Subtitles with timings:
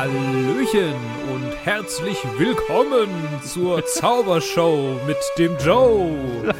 [0.00, 0.94] Hallöchen
[1.30, 3.10] und herzlich willkommen
[3.42, 6.54] zur Zaubershow mit dem Joe.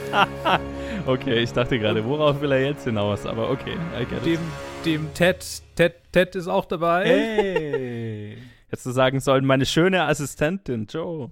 [1.06, 3.24] okay, ich dachte gerade, worauf will er jetzt hinaus?
[3.24, 4.40] Aber okay, I get dem,
[4.84, 5.42] dem Ted.
[5.74, 5.94] Ted.
[6.12, 7.06] Ted ist auch dabei.
[7.06, 8.36] Hey.
[8.70, 11.30] Jetzt zu sagen sollen, meine schöne Assistentin, Joe.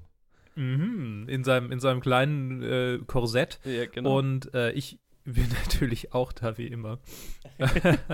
[0.55, 3.61] Mhm, in, seinem, in seinem kleinen äh, Korsett.
[3.65, 4.17] Ja, genau.
[4.17, 7.01] Und äh, ich bin natürlich auch da, wie immer.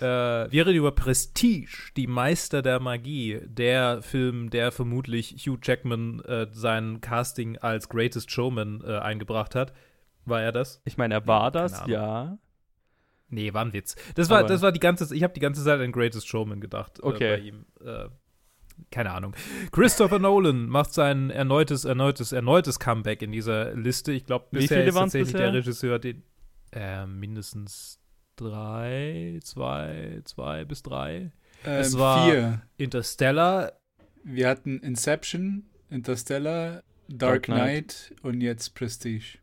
[0.00, 6.20] äh, wir reden über Prestige, die Meister der Magie, der Film, der vermutlich Hugh Jackman
[6.20, 9.72] äh, sein Casting als Greatest Showman äh, eingebracht hat.
[10.24, 10.80] War er das?
[10.84, 12.38] Ich meine, er war das, ja.
[13.28, 13.96] Nee, war ein Witz.
[14.14, 16.98] Das war, das war die ganze, ich habe die ganze Zeit an Greatest Showman gedacht.
[16.98, 17.36] Äh, okay.
[17.36, 17.66] bei ihm.
[17.84, 18.08] Äh,
[18.90, 19.34] keine Ahnung.
[19.72, 24.12] Christopher Nolan macht sein erneutes, erneutes, erneutes Comeback in dieser Liste.
[24.12, 25.50] Ich glaube, bisher ist tatsächlich bisher?
[25.50, 26.22] der Regisseur, den
[26.72, 28.00] äh, mindestens
[28.36, 31.32] drei, zwei, zwei bis drei.
[31.64, 32.62] Ähm, es war vier.
[32.76, 33.72] Interstellar.
[34.22, 38.06] Wir hatten Inception, Interstellar, Dark, Dark Knight.
[38.08, 39.38] Knight und jetzt Prestige.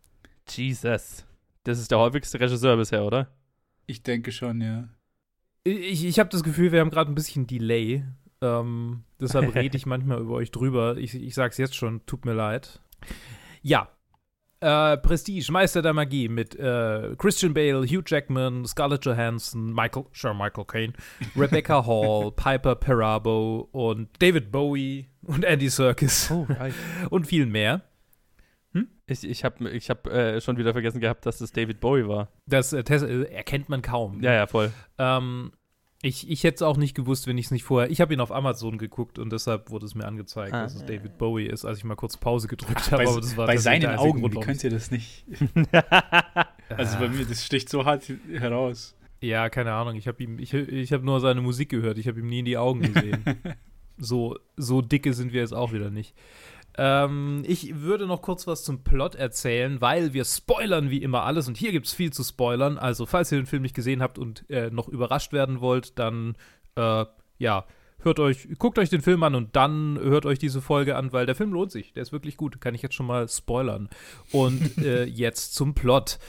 [0.49, 1.25] Jesus.
[1.63, 3.31] Das ist der häufigste Regisseur bisher, oder?
[3.85, 4.89] Ich denke schon, ja.
[5.63, 8.03] Ich, ich habe das Gefühl, wir haben gerade ein bisschen Delay.
[8.41, 10.97] Ähm, deshalb rede ich manchmal über euch drüber.
[10.97, 12.81] Ich, ich sag's jetzt schon, tut mir leid.
[13.61, 13.89] Ja.
[14.61, 20.35] Äh, Prestige, Meister der Magie mit äh, Christian Bale, Hugh Jackman, Scarlett Johansson, Michael, sure,
[20.35, 20.93] Michael Caine,
[21.35, 26.47] Rebecca Hall, Piper Perabo und David Bowie und Andy Serkis oh,
[27.09, 27.81] und viel mehr.
[28.73, 28.87] Hm?
[29.07, 32.29] Ich, ich habe ich hab, äh, schon wieder vergessen gehabt, dass das David Bowie war.
[32.45, 34.21] Das äh, äh erkennt man kaum.
[34.21, 34.71] Ja, ja, voll.
[34.99, 35.53] Ähm,
[36.03, 37.91] ich, ich hätte es auch nicht gewusst, wenn ich es nicht vorher.
[37.91, 40.85] Ich habe ihn auf Amazon geguckt und deshalb wurde es mir angezeigt, ah, dass es
[40.85, 43.03] David Bowie ist, als ich mal kurz Pause gedrückt habe.
[43.03, 45.25] Bei, bei seinen Augen, Grund, wie könnt ihr das nicht?
[46.69, 48.95] also bei mir, das sticht so hart heraus.
[49.21, 49.95] Ja, keine Ahnung.
[49.95, 51.99] Ich habe ich, ich hab nur seine Musik gehört.
[51.99, 53.23] Ich habe ihm nie in die Augen gesehen.
[53.99, 56.15] so, so dicke sind wir jetzt auch wieder nicht.
[56.77, 61.47] Ähm, ich würde noch kurz was zum Plot erzählen, weil wir spoilern wie immer alles
[61.47, 62.77] und hier gibt es viel zu spoilern.
[62.77, 66.35] Also, falls ihr den Film nicht gesehen habt und äh, noch überrascht werden wollt, dann
[66.75, 67.05] äh,
[67.37, 67.65] ja,
[67.99, 71.25] hört euch, guckt euch den Film an und dann hört euch diese Folge an, weil
[71.25, 71.93] der Film lohnt sich.
[71.93, 72.61] Der ist wirklich gut.
[72.61, 73.89] Kann ich jetzt schon mal spoilern.
[74.31, 76.19] Und äh, jetzt zum Plot.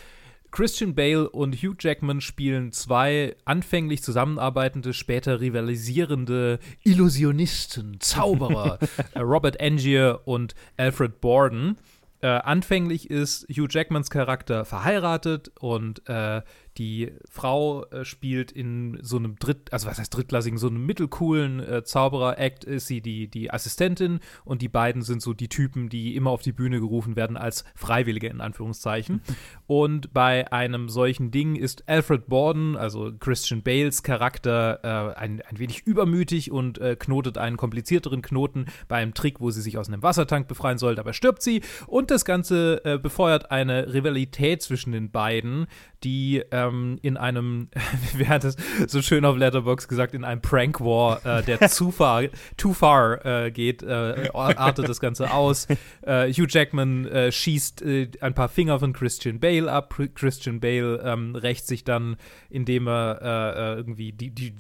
[0.53, 8.79] Christian Bale und Hugh Jackman spielen zwei anfänglich zusammenarbeitende, später rivalisierende Illusionisten, Zauberer,
[9.15, 11.79] äh, Robert Angier und Alfred Borden.
[12.21, 16.43] Äh, anfänglich ist Hugh Jackmans Charakter verheiratet und äh,
[16.79, 21.61] die Frau äh, spielt in so einem Dritt, also was heißt drittklassigen, so einem mittelcoolen
[21.61, 26.17] äh, Zauberer-Act ist sie die, die Assistentin und die beiden sind so die Typen, die
[26.17, 29.21] immer auf die Bühne gerufen werden als Freiwillige in Anführungszeichen.
[29.67, 35.59] und bei einem solchen Ding ist Alfred Borden, also Christian Bales Charakter, äh, ein, ein
[35.59, 39.89] wenig übermütig und äh, knotet einen komplizierteren Knoten bei einem Trick, wo sie sich aus
[39.89, 44.93] einem Wassertank befreien soll, dabei stirbt sie und das Ganze äh, befeuert eine Rivalität zwischen
[44.93, 45.67] den beiden,
[46.05, 47.69] die ähm, in einem,
[48.17, 51.91] wie hat es so schön auf Letterbox gesagt, in einem Prank War, äh, der zu
[51.91, 52.25] far,
[52.57, 55.67] too far äh, geht, äh, artet das Ganze aus.
[56.03, 59.99] Äh, Hugh Jackman äh, schießt äh, ein paar Finger von Christian Bale ab.
[60.15, 62.17] Christian Bale ähm, rächt sich dann,
[62.51, 64.55] indem er irgendwie die, die,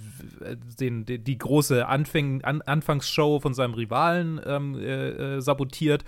[0.79, 6.05] den, die, die große Anfäng, An Anfangsshow von seinem Rivalen ähm, sabotiert.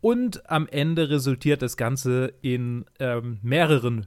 [0.00, 4.06] Und am Ende resultiert das Ganze in ähm, mehreren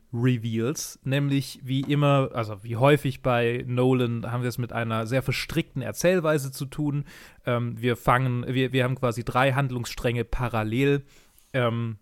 [0.54, 5.22] Reveals, nämlich wie immer, also wie häufig bei Nolan haben wir es mit einer sehr
[5.22, 7.06] verstrickten Erzählweise zu tun.
[7.46, 11.04] Ähm, wir fangen, wir, wir haben quasi drei Handlungsstränge parallel.
[11.54, 11.98] Ähm,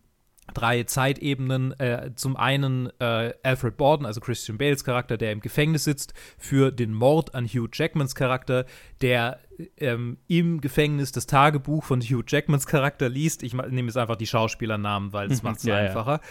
[0.53, 1.78] drei Zeitebenen.
[1.79, 6.72] Äh, zum einen äh, Alfred Borden, also Christian Bales Charakter, der im Gefängnis sitzt für
[6.72, 8.66] den Mord an Hugh Jackmans Charakter,
[9.01, 9.40] der
[9.78, 13.44] ähm, im Gefängnis das Tagebuch von Hugh Jackmans Charakter liest.
[13.44, 16.14] Ich nehme jetzt einfach die Schauspielernamen, weil das macht es ja, einfacher.
[16.14, 16.22] Ja.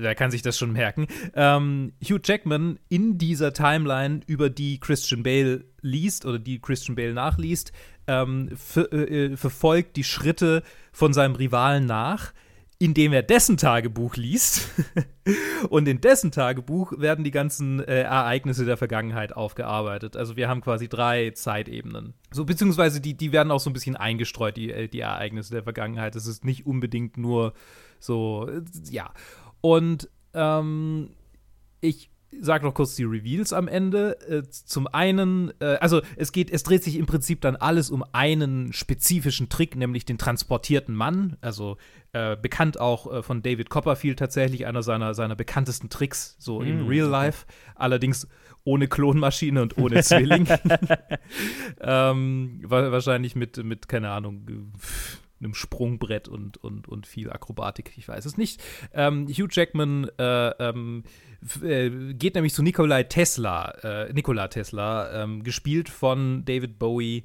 [0.00, 1.08] Wer kann sich das schon merken?
[1.34, 7.12] Ähm, Hugh Jackman in dieser Timeline, über die Christian Bale liest oder die Christian Bale
[7.12, 7.72] nachliest,
[8.06, 10.62] ähm, äh, äh, verfolgt die Schritte
[10.92, 12.32] von seinem Rivalen nach
[12.80, 14.68] indem er dessen Tagebuch liest.
[15.68, 20.16] und in dessen Tagebuch werden die ganzen äh, Ereignisse der Vergangenheit aufgearbeitet.
[20.16, 22.14] Also wir haben quasi drei Zeitebenen.
[22.30, 25.64] So, beziehungsweise die, die werden auch so ein bisschen eingestreut, die, äh, die Ereignisse der
[25.64, 26.14] Vergangenheit.
[26.14, 27.52] Es ist nicht unbedingt nur
[27.98, 29.12] so, äh, ja.
[29.60, 31.10] Und ähm,
[31.80, 32.10] ich
[32.40, 34.20] sag noch kurz die Reveals am Ende.
[34.28, 38.04] Äh, zum einen, äh, also es geht, es dreht sich im Prinzip dann alles um
[38.12, 41.36] einen spezifischen Trick, nämlich den transportierten Mann.
[41.40, 41.78] Also
[42.12, 46.64] äh, bekannt auch äh, von David Copperfield tatsächlich, einer seiner, seiner bekanntesten Tricks, so mm,
[46.64, 47.46] im Real Life.
[47.74, 48.28] Allerdings
[48.64, 50.46] ohne Klonmaschine und ohne Zwilling.
[51.80, 54.72] ähm, wahrscheinlich mit, mit, keine Ahnung,
[55.40, 58.62] einem Sprungbrett und, und, und viel Akrobatik, ich weiß es nicht.
[58.92, 61.04] Ähm, Hugh Jackman äh, ähm,
[61.62, 67.24] äh, geht nämlich zu Nikolai Tesla, äh, Nikola Tesla, ähm, gespielt von David Bowie,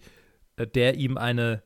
[0.57, 1.63] äh, der ihm eine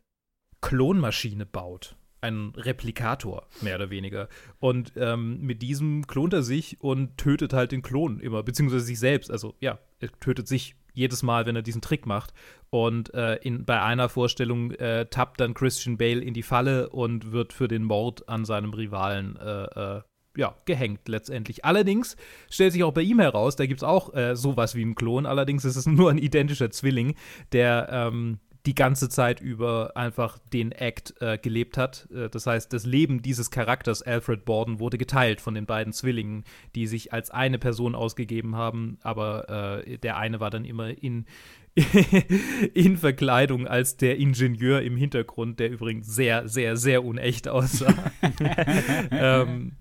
[0.62, 1.96] Klonmaschine baut.
[2.20, 4.28] Ein Replikator, mehr oder weniger.
[4.60, 9.00] Und ähm, mit diesem klont er sich und tötet halt den Klon immer, beziehungsweise sich
[9.00, 9.30] selbst.
[9.30, 12.34] Also ja, er tötet sich jedes Mal, wenn er diesen Trick macht.
[12.70, 17.32] Und äh, in, bei einer Vorstellung äh, tappt dann Christian Bale in die Falle und
[17.32, 20.02] wird für den Mord an seinem Rivalen äh, äh
[20.36, 21.66] ja, gehängt letztendlich.
[21.66, 22.16] Allerdings
[22.48, 25.26] stellt sich auch bei ihm heraus, da gibt es auch äh, sowas wie einen Klon,
[25.26, 27.16] allerdings ist es nur ein identischer Zwilling,
[27.54, 32.08] der ähm, die ganze Zeit über einfach den Act äh, gelebt hat.
[32.14, 36.44] Äh, das heißt, das Leben dieses Charakters, Alfred Borden, wurde geteilt von den beiden Zwillingen,
[36.76, 41.26] die sich als eine Person ausgegeben haben, aber äh, der eine war dann immer in,
[42.74, 47.94] in Verkleidung als der Ingenieur im Hintergrund, der übrigens sehr, sehr, sehr unecht aussah.
[49.12, 49.78] ähm,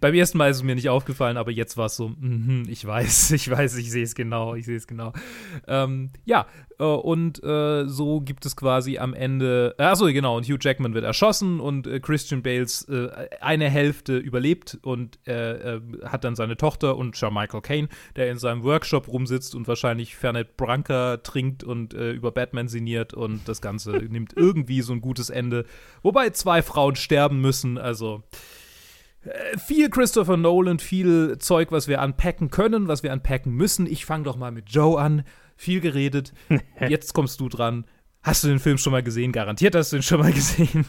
[0.00, 2.84] beim ersten Mal ist es mir nicht aufgefallen, aber jetzt war es so, mm, ich
[2.86, 5.12] weiß, ich weiß, ich sehe es genau, ich sehe es genau.
[5.66, 6.46] Ähm, ja,
[6.78, 10.94] äh, und äh, so gibt es quasi am Ende, äh, achso, genau, und Hugh Jackman
[10.94, 13.08] wird erschossen und äh, Christian Bales äh,
[13.40, 18.62] eine Hälfte überlebt und äh, hat dann seine Tochter und Michael Caine, der in seinem
[18.62, 24.32] Workshop rumsitzt und wahrscheinlich Fernet Branca trinkt und über Batman sinniert und das Ganze nimmt
[24.36, 25.64] irgendwie so ein gutes Ende.
[26.02, 28.22] Wobei zwei Frauen sterben müssen, also
[29.58, 33.86] viel Christopher Nolan, viel Zeug, was wir anpacken können, was wir anpacken müssen.
[33.86, 35.24] Ich fange doch mal mit Joe an.
[35.56, 36.32] Viel geredet.
[36.88, 37.84] Jetzt kommst du dran.
[38.22, 39.32] Hast du den Film schon mal gesehen?
[39.32, 40.86] Garantiert hast du ihn schon mal gesehen.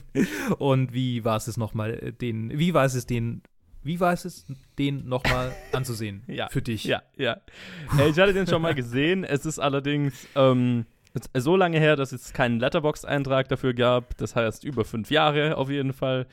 [0.57, 3.41] Und wie war es nochmal, äh, den, wie war es den,
[3.83, 4.45] wie war es
[4.77, 6.83] den nochmal anzusehen ja, für dich?
[6.83, 7.37] Ja, ja.
[8.09, 9.23] Ich hatte den schon mal gesehen.
[9.23, 10.85] Es ist allerdings ähm,
[11.35, 14.17] so lange her, dass es keinen Letterbox-Eintrag dafür gab.
[14.17, 16.27] Das heißt über fünf Jahre auf jeden Fall.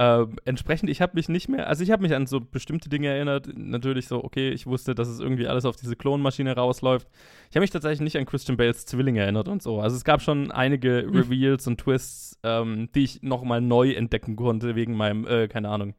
[0.00, 3.08] Ähm, entsprechend, ich habe mich nicht mehr, also ich habe mich an so bestimmte Dinge
[3.08, 3.48] erinnert.
[3.58, 7.08] Natürlich so, okay, ich wusste, dass es irgendwie alles auf diese Klonmaschine rausläuft.
[7.50, 9.80] Ich habe mich tatsächlich nicht an Christian Bales Zwilling erinnert und so.
[9.80, 11.16] Also es gab schon einige hm.
[11.16, 15.94] Reveals und Twists, ähm, die ich nochmal neu entdecken konnte wegen meinem, äh, keine Ahnung,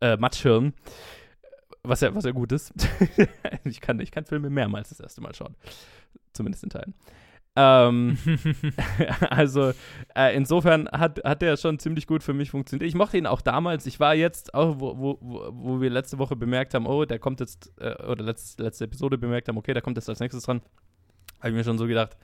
[0.00, 0.72] äh, Matschhirn.
[1.82, 2.72] Was ja, was ja gut ist.
[3.64, 5.56] ich, kann, ich kann Filme mehrmals das erste Mal schauen.
[6.32, 6.94] Zumindest in Teilen.
[7.54, 8.16] Ähm,
[9.30, 9.72] also
[10.14, 12.88] äh, insofern hat, hat der schon ziemlich gut für mich funktioniert.
[12.88, 13.86] Ich mochte ihn auch damals.
[13.86, 17.40] Ich war jetzt auch, wo, wo, wo wir letzte Woche bemerkt haben, oh, der kommt
[17.40, 20.62] jetzt, äh, oder letzte, letzte Episode bemerkt haben, okay, der kommt jetzt als nächstes dran,
[21.40, 22.16] habe ich mir schon so gedacht,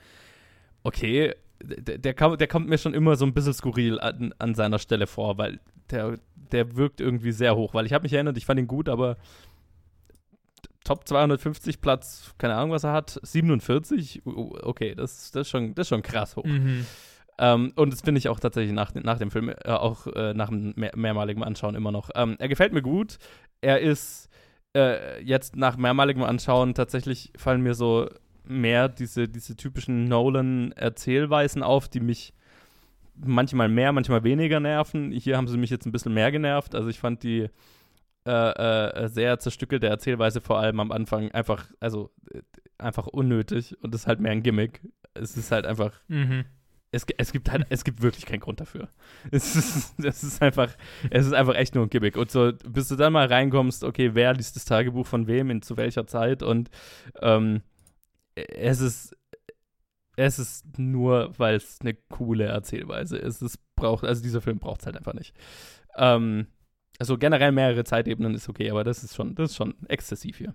[0.83, 4.79] okay, der, der, der, kommt mir schon immer so ein bisschen skurril an, an seiner
[4.79, 5.59] Stelle vor, weil
[5.91, 6.19] der,
[6.53, 7.75] der wirkt irgendwie sehr hoch.
[7.75, 9.17] Weil ich habe mich erinnert, ich fand ihn gut, aber
[10.85, 14.23] Top 250 Platz, keine Ahnung, was er hat, 47.
[14.25, 16.45] Okay, das, das, ist, schon, das ist schon krass hoch.
[16.45, 16.87] Mhm.
[17.39, 20.49] Ähm, und das finde ich auch tatsächlich nach, nach dem Film, äh, auch äh, nach
[20.49, 22.11] dem mehr, mehrmaligen Anschauen immer noch.
[22.15, 23.19] Ähm, er gefällt mir gut.
[23.61, 24.29] Er ist
[24.77, 28.09] äh, jetzt nach mehrmaligem Anschauen tatsächlich fallen mir so
[28.45, 32.33] mehr diese, diese typischen Nolan-Erzählweisen auf, die mich
[33.15, 35.13] manchmal mehr, manchmal weniger nerven.
[35.13, 36.75] Hier haben sie mich jetzt ein bisschen mehr genervt.
[36.75, 37.49] Also ich fand die
[38.29, 42.43] äh, äh, sehr zerstückelte Erzählweise, vor allem am Anfang, einfach, also äh,
[42.77, 44.83] einfach unnötig und ist halt mehr ein Gimmick.
[45.15, 45.93] Es ist halt einfach.
[46.09, 46.45] Mhm.
[46.91, 48.89] Es, es, gibt halt, es gibt wirklich keinen Grund dafür.
[49.31, 50.71] Es ist, es ist einfach,
[51.11, 52.17] es ist einfach echt nur ein Gimmick.
[52.17, 55.63] Und so, bis du dann mal reinkommst, okay, wer liest das Tagebuch von wem, in
[55.63, 56.71] zu welcher Zeit und
[57.21, 57.63] ähm,
[58.35, 59.17] es ist,
[60.17, 63.43] es ist nur, weil es eine coole Erzählweise ist.
[63.43, 65.35] Es braucht, also dieser Film braucht es halt einfach nicht.
[65.97, 66.47] Ähm,
[66.99, 70.55] also generell mehrere Zeitebenen ist okay, aber das ist schon, das ist schon exzessiv hier.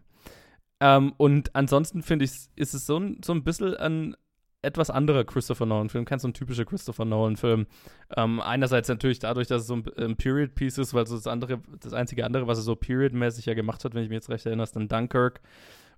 [0.79, 4.15] Ähm, und ansonsten finde ich, ist es so ein, so ein bisschen ein
[4.63, 7.67] etwas anderer Christopher Nolan-Film, kein so ein typischer Christopher Nolan-Film.
[8.15, 11.61] Ähm, einerseits natürlich dadurch, dass es so ein, ein Period-Piece ist, weil so das andere,
[11.79, 14.45] das einzige andere, was er so Period-mäßig ja gemacht hat, wenn ich mich jetzt recht
[14.45, 15.41] erinnere, ist dann Dunkirk.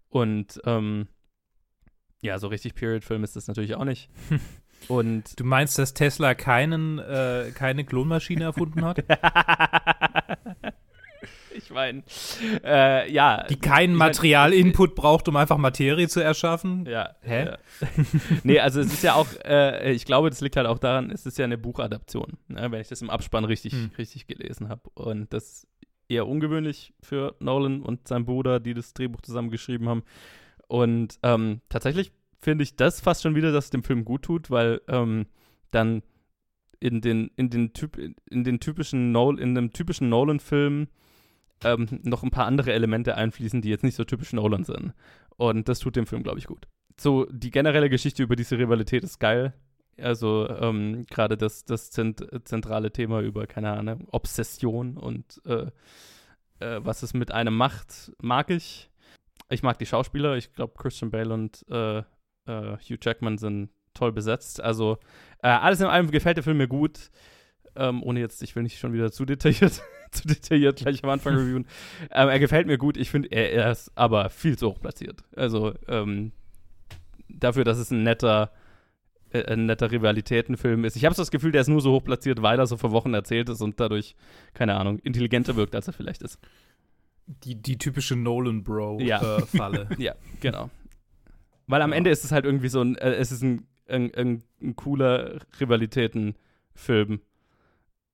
[0.09, 1.07] Und ähm,
[2.21, 4.09] ja, so richtig Period-Film ist das natürlich auch nicht.
[4.87, 9.03] Und du meinst, dass Tesla keinen, äh, keine Klonmaschine erfunden hat?
[11.55, 12.03] ich meine,
[12.63, 13.43] äh, ja.
[13.43, 16.85] Die keinen Materialinput braucht, um einfach Materie zu erschaffen?
[16.85, 17.15] Ja.
[17.21, 17.45] Hä?
[17.45, 17.57] Ja.
[18.43, 21.25] nee, also es ist ja auch, äh, ich glaube, das liegt halt auch daran, es
[21.25, 23.91] ist ja eine Buchadaption, ne, wenn ich das im Abspann richtig, hm.
[23.97, 24.89] richtig gelesen habe.
[24.93, 25.67] Und das
[26.07, 30.03] eher ungewöhnlich für Nolan und sein Bruder, die das Drehbuch zusammengeschrieben haben.
[30.67, 34.51] Und ähm, tatsächlich finde ich das fast schon wieder, dass es dem Film gut tut,
[34.51, 35.25] weil ähm,
[35.71, 36.03] dann
[36.85, 40.87] in den, in den, typ, in den typischen Nolan, in einem typischen Nolan-Film
[41.63, 44.93] ähm, noch ein paar andere Elemente einfließen, die jetzt nicht so typisch Nolan sind.
[45.35, 46.67] Und das tut dem Film, glaube ich, gut.
[46.99, 49.53] So, die generelle Geschichte über diese Rivalität ist geil.
[49.97, 55.71] Also ähm, gerade das, das zent zentrale Thema über, keine Ahnung, Obsession und äh,
[56.59, 58.91] äh, was es mit einem macht, mag ich.
[59.49, 60.35] Ich mag die Schauspieler.
[60.35, 62.03] Ich glaube, Christian Bale und äh, äh,
[62.77, 64.61] Hugh Jackman sind toll besetzt.
[64.61, 64.97] Also
[65.41, 67.09] äh, alles in allem gefällt der Film mir gut.
[67.75, 71.35] Ähm, ohne jetzt, ich will nicht schon wieder zu detailliert, zu detailliert gleich am Anfang
[71.35, 71.65] reviewen.
[72.11, 72.95] Ähm, er gefällt mir gut.
[72.97, 75.23] Ich finde, er, er, ist aber viel zu hoch platziert.
[75.35, 76.31] Also ähm,
[77.27, 78.51] dafür, dass es ein netter,
[79.31, 80.95] äh, ein netter Rivalitätenfilm ist.
[80.95, 82.91] Ich habe so das Gefühl, der ist nur so hoch platziert, weil er so vor
[82.91, 84.15] Wochen erzählt ist und dadurch,
[84.53, 86.39] keine Ahnung, intelligenter wirkt, als er vielleicht ist.
[87.27, 89.87] Die, die typische Nolan-Bro-Falle.
[89.89, 89.95] Ja.
[89.95, 90.69] Äh, ja, genau.
[91.67, 91.97] Weil am ja.
[91.97, 95.39] Ende ist es halt irgendwie so ein, äh, es ist ein, ein, ein, ein cooler
[95.59, 97.21] Rivalitätenfilm.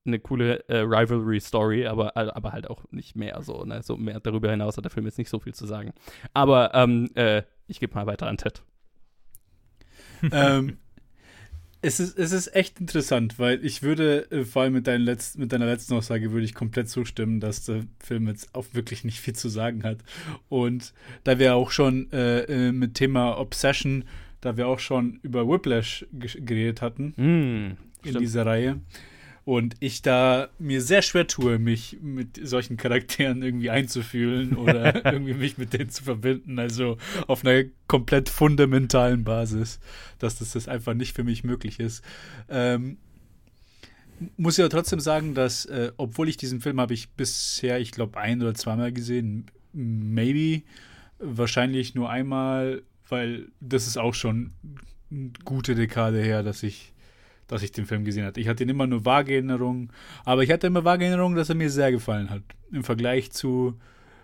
[0.04, 3.64] Eine coole äh, Rivalry-Story, aber, aber halt auch nicht mehr so.
[3.64, 3.82] Ne?
[3.82, 5.92] So mehr darüber hinaus hat der Film jetzt nicht so viel zu sagen.
[6.34, 8.62] Aber ähm, äh, ich gebe mal weiter an Ted.
[10.32, 10.78] ähm,
[11.84, 15.52] es ist, es ist echt interessant, weil ich würde, äh, vor allem mit, Letz-, mit
[15.52, 19.34] deiner letzten Aussage, würde ich komplett zustimmen, dass der Film jetzt auch wirklich nicht viel
[19.34, 19.98] zu sagen hat.
[20.48, 24.04] Und da wir auch schon äh, äh mit Thema Obsession,
[24.42, 28.80] da wir auch schon über Whiplash geredet hatten mm, in dieser Reihe,
[29.44, 35.34] und ich da mir sehr schwer tue, mich mit solchen Charakteren irgendwie einzufühlen oder irgendwie
[35.34, 36.58] mich mit denen zu verbinden.
[36.58, 36.96] Also
[37.26, 39.80] auf einer komplett fundamentalen Basis,
[40.18, 42.04] dass das, das einfach nicht für mich möglich ist.
[42.48, 42.98] Ähm,
[44.36, 47.90] muss ich aber trotzdem sagen, dass, äh, obwohl ich diesen Film habe ich bisher, ich
[47.90, 50.62] glaube, ein oder zweimal gesehen, maybe,
[51.18, 54.52] wahrscheinlich nur einmal, weil das ist auch schon
[55.10, 56.92] eine gute Dekade her, dass ich
[57.46, 58.40] dass ich den Film gesehen hatte.
[58.40, 59.90] Ich hatte ihn immer nur vage Erinnerungen,
[60.24, 62.42] aber ich hatte immer vage Erinnerungen, dass er mir sehr gefallen hat.
[62.70, 63.78] Im Vergleich zu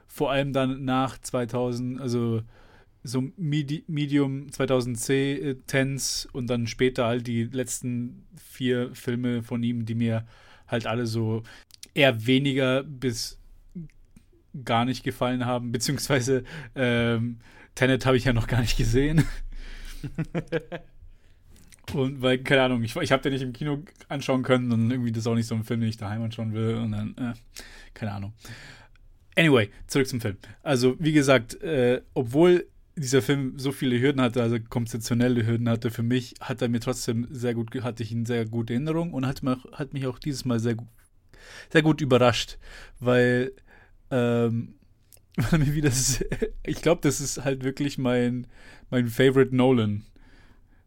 [0.06, 2.40] vor allem dann nach 2000, also
[3.02, 5.96] so Medi Medium 2010 äh,
[6.32, 10.26] und dann später halt die letzten vier Filme von ihm, die mir
[10.66, 11.42] halt alle so
[11.92, 13.38] eher weniger bis
[14.64, 17.38] gar nicht gefallen haben, beziehungsweise ähm,
[17.78, 19.24] Tenet habe ich ja noch gar nicht gesehen.
[21.94, 25.10] Und weil, keine Ahnung, ich, ich habe den nicht im Kino anschauen können und irgendwie
[25.10, 26.74] das ist auch nicht so ein Film, den ich daheim anschauen will.
[26.74, 27.32] Und dann, äh,
[27.94, 28.34] keine Ahnung.
[29.36, 30.36] Anyway, zurück zum Film.
[30.62, 32.66] Also, wie gesagt, äh, obwohl
[32.96, 36.80] dieser Film so viele Hürden hatte, also konzeptionelle Hürden hatte, für mich hat er mir
[36.80, 40.18] trotzdem sehr gut, hatte ich ihn sehr gute Erinnerung und hat, mich, hat mich auch
[40.18, 40.76] dieses Mal sehr,
[41.72, 42.58] sehr gut überrascht,
[42.98, 43.52] weil,
[44.10, 44.74] ähm,
[45.52, 46.24] wie das,
[46.64, 48.46] ich glaube, das ist halt wirklich mein,
[48.90, 50.04] mein Favorite Nolan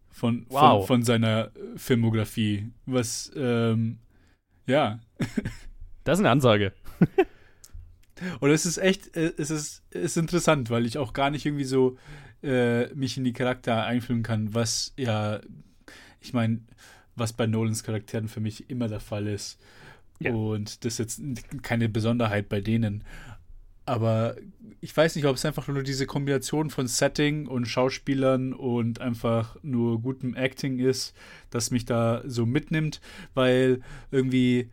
[0.10, 0.86] von, wow.
[0.86, 2.70] von, von, seiner Filmografie.
[2.86, 4.00] Was, ähm,
[4.68, 5.00] ja.
[6.04, 6.74] Das ist eine Ansage.
[8.40, 11.46] Und es ist echt, äh, es ist, es ist interessant, weil ich auch gar nicht
[11.46, 11.96] irgendwie so
[12.42, 15.42] äh, mich in die Charakter einfühlen kann, was ja,
[16.20, 16.62] ich meine,
[17.16, 19.60] was bei Nolans Charakteren für mich immer der Fall ist.
[20.20, 20.34] Ja.
[20.34, 23.04] Und das ist jetzt keine Besonderheit bei denen.
[23.86, 24.36] Aber
[24.80, 29.58] ich weiß nicht, ob es einfach nur diese Kombination von Setting und Schauspielern und einfach
[29.64, 31.16] nur gutem Acting ist,
[31.50, 33.02] das mich da so mitnimmt,
[33.34, 34.70] weil irgendwie,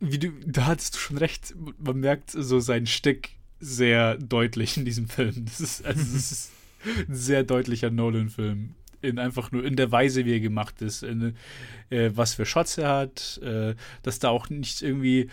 [0.00, 4.84] wie du, da hattest du schon recht, man merkt so sein Stick sehr deutlich in
[4.84, 5.44] diesem Film.
[5.44, 6.52] Das ist, also das ist
[7.08, 8.74] ein sehr deutlicher Nolan-Film.
[9.00, 11.36] In einfach nur in der Weise, wie er gemacht ist, in,
[11.90, 15.30] äh, was für Shots er hat, äh, dass da auch nicht irgendwie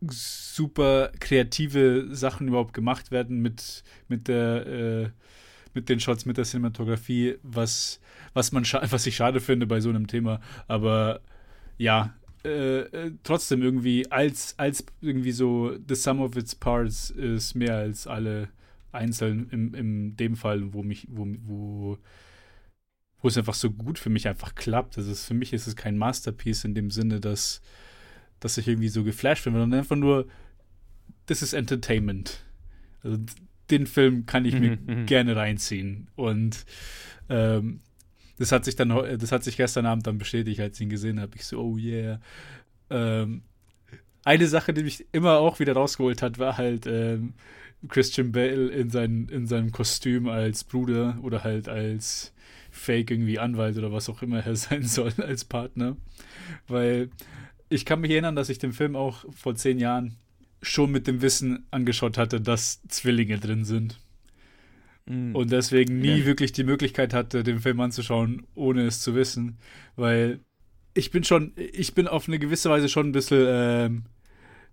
[0.00, 5.10] super kreative Sachen überhaupt gemacht werden mit, mit der äh,
[5.74, 8.00] mit den Shots, mit der Cinematografie, was,
[8.32, 10.40] was man was ich schade finde bei so einem Thema.
[10.66, 11.20] Aber
[11.76, 12.14] ja,
[12.44, 17.76] äh, äh, trotzdem irgendwie als, als irgendwie so the sum of its parts ist mehr
[17.76, 18.48] als alle
[18.92, 21.98] einzeln in, in dem Fall, wo mich, wo, wo,
[23.20, 24.98] wo es einfach so gut für mich einfach klappt.
[24.98, 27.60] Also es, für mich ist es kein Masterpiece in dem Sinne, dass
[28.40, 30.26] dass ich irgendwie so geflasht bin, sondern einfach nur,
[31.26, 32.40] das ist Entertainment.
[33.02, 33.18] Also
[33.70, 35.06] den Film kann ich mir mhm, mhm.
[35.06, 36.08] gerne reinziehen.
[36.16, 36.64] Und
[37.28, 37.80] ähm,
[38.38, 41.20] das hat sich dann, das hat sich gestern Abend dann bestätigt, als ich ihn gesehen
[41.20, 41.36] habe.
[41.36, 42.20] Ich so, oh yeah.
[42.90, 43.42] Ähm,
[44.24, 47.34] eine Sache, die mich immer auch wieder rausgeholt hat, war halt ähm,
[47.88, 52.32] Christian Bale in, sein, in seinem Kostüm als Bruder oder halt als
[52.70, 55.96] Fake irgendwie Anwalt oder was auch immer er sein soll als Partner.
[56.66, 57.10] Weil
[57.68, 60.16] ich kann mich erinnern, dass ich den Film auch vor zehn Jahren
[60.62, 63.98] schon mit dem Wissen angeschaut hatte, dass Zwillinge drin sind.
[65.06, 65.34] Mhm.
[65.34, 66.26] Und deswegen nie Ja.
[66.26, 69.58] wirklich die Möglichkeit hatte, den Film anzuschauen, ohne es zu wissen.
[69.96, 70.40] Weil
[70.94, 74.02] ich bin schon, ich bin auf eine gewisse Weise schon ein bisschen ähm,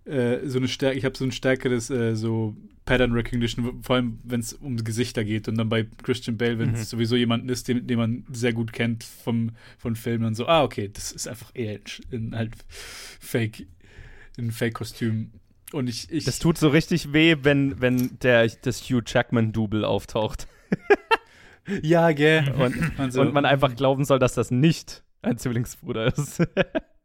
[0.06, 4.18] äh, so eine Stärke, ich habe so ein stärkeres äh, so Pattern Recognition, vor allem
[4.22, 6.84] wenn es um Gesichter geht und dann bei Christian Bale, wenn es Mhm.
[6.84, 10.62] sowieso jemanden ist, den, den man sehr gut kennt vom, von Filmen, dann so, ah,
[10.62, 11.80] okay, das ist einfach eher
[12.12, 13.66] in, halt Fake,
[14.36, 15.32] in Fake-Kostüm.
[15.72, 20.46] Und ich, ich Das tut so richtig weh, wenn, wenn der, das Hugh Jackman-Double auftaucht.
[21.82, 22.52] ja, gell.
[22.56, 26.40] Und, Und, so, und man einfach glauben soll, dass das nicht ein Zwillingsbruder ist.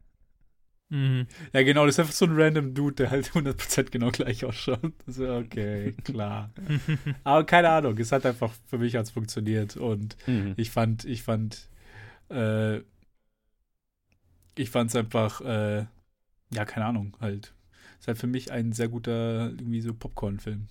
[0.92, 1.26] Mhm.
[1.54, 4.92] Ja, genau, das ist einfach so ein random Dude, der halt 100% genau gleich ausschaut.
[5.06, 6.50] So, okay, klar.
[7.24, 10.52] Aber keine Ahnung, es hat einfach, für mich hat's funktioniert und Mhm.
[10.56, 11.68] ich fand, ich fand,
[12.28, 12.80] äh,
[14.54, 15.86] ich fand's einfach, äh,
[16.52, 17.54] ja, keine Ahnung, halt.
[17.98, 20.66] Ist halt für mich ein sehr guter, irgendwie so Popcorn-Film.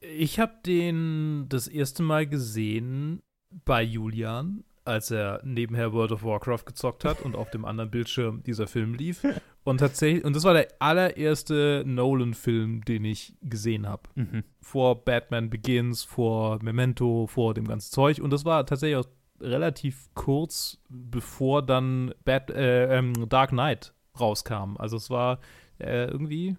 [0.00, 3.20] Ich habe den das erste Mal gesehen
[3.64, 8.42] bei Julian, als er nebenher World of Warcraft gezockt hat und auf dem anderen Bildschirm
[8.42, 9.22] dieser Film lief.
[9.62, 14.02] Und tatsächlich, und das war der allererste Nolan-Film, den ich gesehen habe.
[14.14, 14.42] Mhm.
[14.60, 18.20] Vor Batman Begins, vor Memento, vor dem ganzen Zeug.
[18.20, 19.08] Und das war tatsächlich auch
[19.40, 24.76] relativ kurz, bevor dann Bat äh, ähm, Dark Knight rauskam.
[24.78, 25.40] Also es war
[25.78, 26.56] äh, irgendwie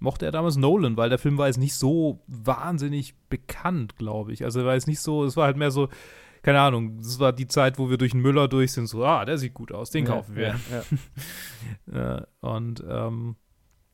[0.00, 4.44] mochte er damals Nolan, weil der Film war jetzt nicht so wahnsinnig bekannt, glaube ich.
[4.44, 5.88] Also er war jetzt nicht so, es war halt mehr so,
[6.42, 9.24] keine Ahnung, es war die Zeit, wo wir durch den Müller durch sind, so, ah,
[9.24, 10.58] der sieht gut aus, den kaufen wir.
[11.92, 12.26] Ja, ja.
[12.40, 13.36] Und, ähm,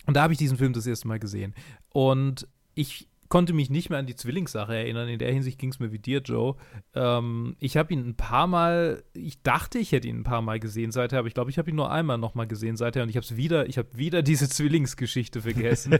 [0.06, 1.54] und da habe ich diesen Film das erste Mal gesehen.
[1.90, 5.08] Und ich konnte mich nicht mehr an die Zwillingssache erinnern.
[5.08, 6.56] In der Hinsicht ging es mir wie dir, Joe.
[6.94, 10.60] Ähm, ich habe ihn ein paar Mal, ich dachte, ich hätte ihn ein paar Mal
[10.60, 13.08] gesehen seither, aber ich glaube, ich habe ihn nur einmal noch mal gesehen seither und
[13.08, 15.98] ich habe es wieder, ich habe wieder diese Zwillingsgeschichte vergessen.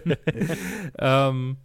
[0.99, 1.57] ähm,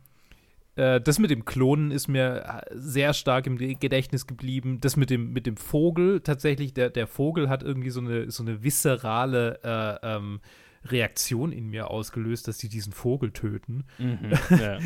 [0.75, 4.79] äh, das mit dem Klonen ist mir sehr stark im Gedächtnis geblieben.
[4.81, 8.43] Das mit dem, mit dem Vogel, tatsächlich, der, der Vogel hat irgendwie so eine, so
[8.43, 10.39] eine viszerale äh, ähm,
[10.85, 13.83] Reaktion in mir ausgelöst, dass sie diesen Vogel töten.
[13.99, 14.31] Mhm.
[14.49, 14.79] ja.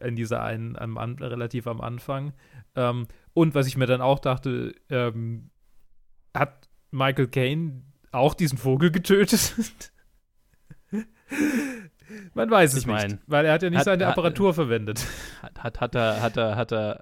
[0.00, 2.32] In dieser einen, am, an, relativ am Anfang.
[2.76, 5.50] Ähm, und was ich mir dann auch dachte, ähm,
[6.34, 9.54] hat Michael Caine auch diesen Vogel getötet?
[12.34, 14.54] Man weiß es Ich mein, nicht, weil er hat ja nicht hat- seine hat- Apparatur
[14.54, 15.06] verwendet.
[15.42, 17.00] Hat, hat, hat er, hat er, hat er,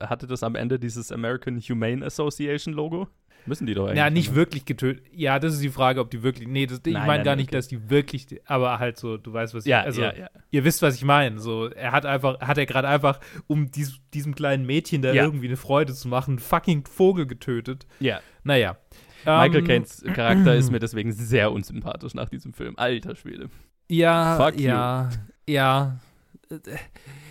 [0.00, 3.08] äh, hatte das am Ende dieses American Humane Association Logo?
[3.48, 3.98] Müssen die doch eigentlich.
[3.98, 4.36] Ja, nicht ne?
[4.36, 5.04] wirklich getötet.
[5.12, 6.48] Ja, das ist die Frage, ob die wirklich.
[6.48, 7.56] Nee, das, ich Nein, meine nein, gar nicht, okay.
[7.56, 8.26] dass die wirklich.
[8.44, 10.26] Aber halt so, du weißt, was ich Ja, also, ja, ja.
[10.50, 11.38] Ihr wisst, was ich meine.
[11.38, 15.22] So, er hat einfach, hat er gerade einfach, um dies, diesem kleinen Mädchen da Ja.
[15.22, 17.86] irgendwie eine Freude zu machen, einen fucking Vogel getötet.
[18.00, 18.20] ja.
[18.42, 18.76] Naja.
[19.24, 22.74] Michael Ähm, Caines Charakter ist mir deswegen sehr unsympathisch nach diesem Film.
[22.76, 23.48] Alter Schwede.
[23.88, 24.66] Ja, Fuck you.
[24.68, 25.10] ja,
[25.48, 25.98] ja.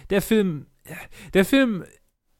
[0.09, 0.67] Der Film,
[1.33, 1.83] der Film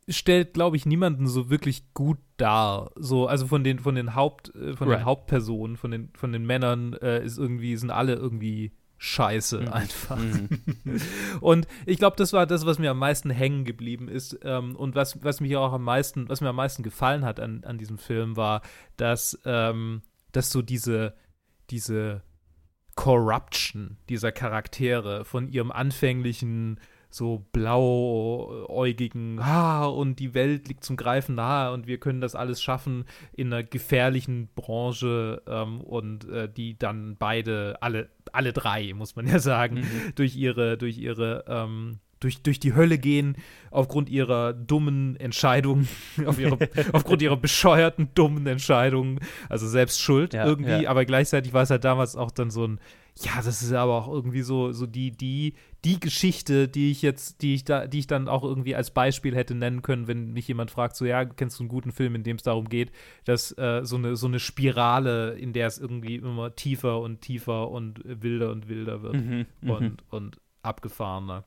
[0.07, 2.91] stellt, glaube ich, niemanden so wirklich gut dar.
[2.95, 4.99] So, also von den, von den Haupt, von Right.
[4.99, 9.67] den Hauptpersonen, von den, von den Männern äh, ist irgendwie, sind alle irgendwie scheiße Mhm.
[9.69, 10.17] einfach.
[10.17, 10.49] Mhm.
[11.41, 14.39] Und ich glaube, das war das, was mir am meisten hängen geblieben ist.
[14.43, 17.63] Ähm, und was, was mich auch am meisten, was mir am meisten gefallen hat an,
[17.65, 18.61] an diesem Film, war,
[18.95, 20.01] dass, ähm,
[20.31, 21.13] dass so diese,
[21.69, 22.21] diese
[22.95, 26.79] Corruption dieser Charaktere von ihrem anfänglichen
[27.09, 32.61] so blauäugigen, ah, und die Welt liegt zum Greifen nahe und wir können das alles
[32.61, 39.15] schaffen in einer gefährlichen Branche ähm, und äh, die dann beide, alle, alle drei, muss
[39.15, 40.13] man ja sagen, Mhm.
[40.15, 43.35] durch ihre, durch ihre, ähm, durch, durch die Hölle gehen,
[43.71, 45.87] aufgrund ihrer dummen Entscheidungen,
[46.25, 46.57] auf ihre,
[46.93, 50.89] aufgrund ihrer bescheuerten, dummen Entscheidungen, also selbst schuld Ja, irgendwie, ja.
[50.89, 52.79] aber gleichzeitig war es halt damals auch dann so ein,
[53.17, 55.53] ja, das ist aber auch irgendwie so, so die, die,
[55.85, 59.33] die Geschichte, die ich jetzt, die ich da, die ich dann auch irgendwie als Beispiel
[59.35, 62.23] hätte nennen können, wenn mich jemand fragt, so, ja, kennst du einen guten Film, in
[62.23, 62.91] dem es darum geht,
[63.23, 67.69] dass äh, so eine, so eine Spirale, in der es irgendwie immer tiefer und tiefer
[67.69, 69.45] und wilder und wilder wird Mhm.
[69.61, 69.69] Mhm.
[69.69, 71.45] und, und abgefahrener.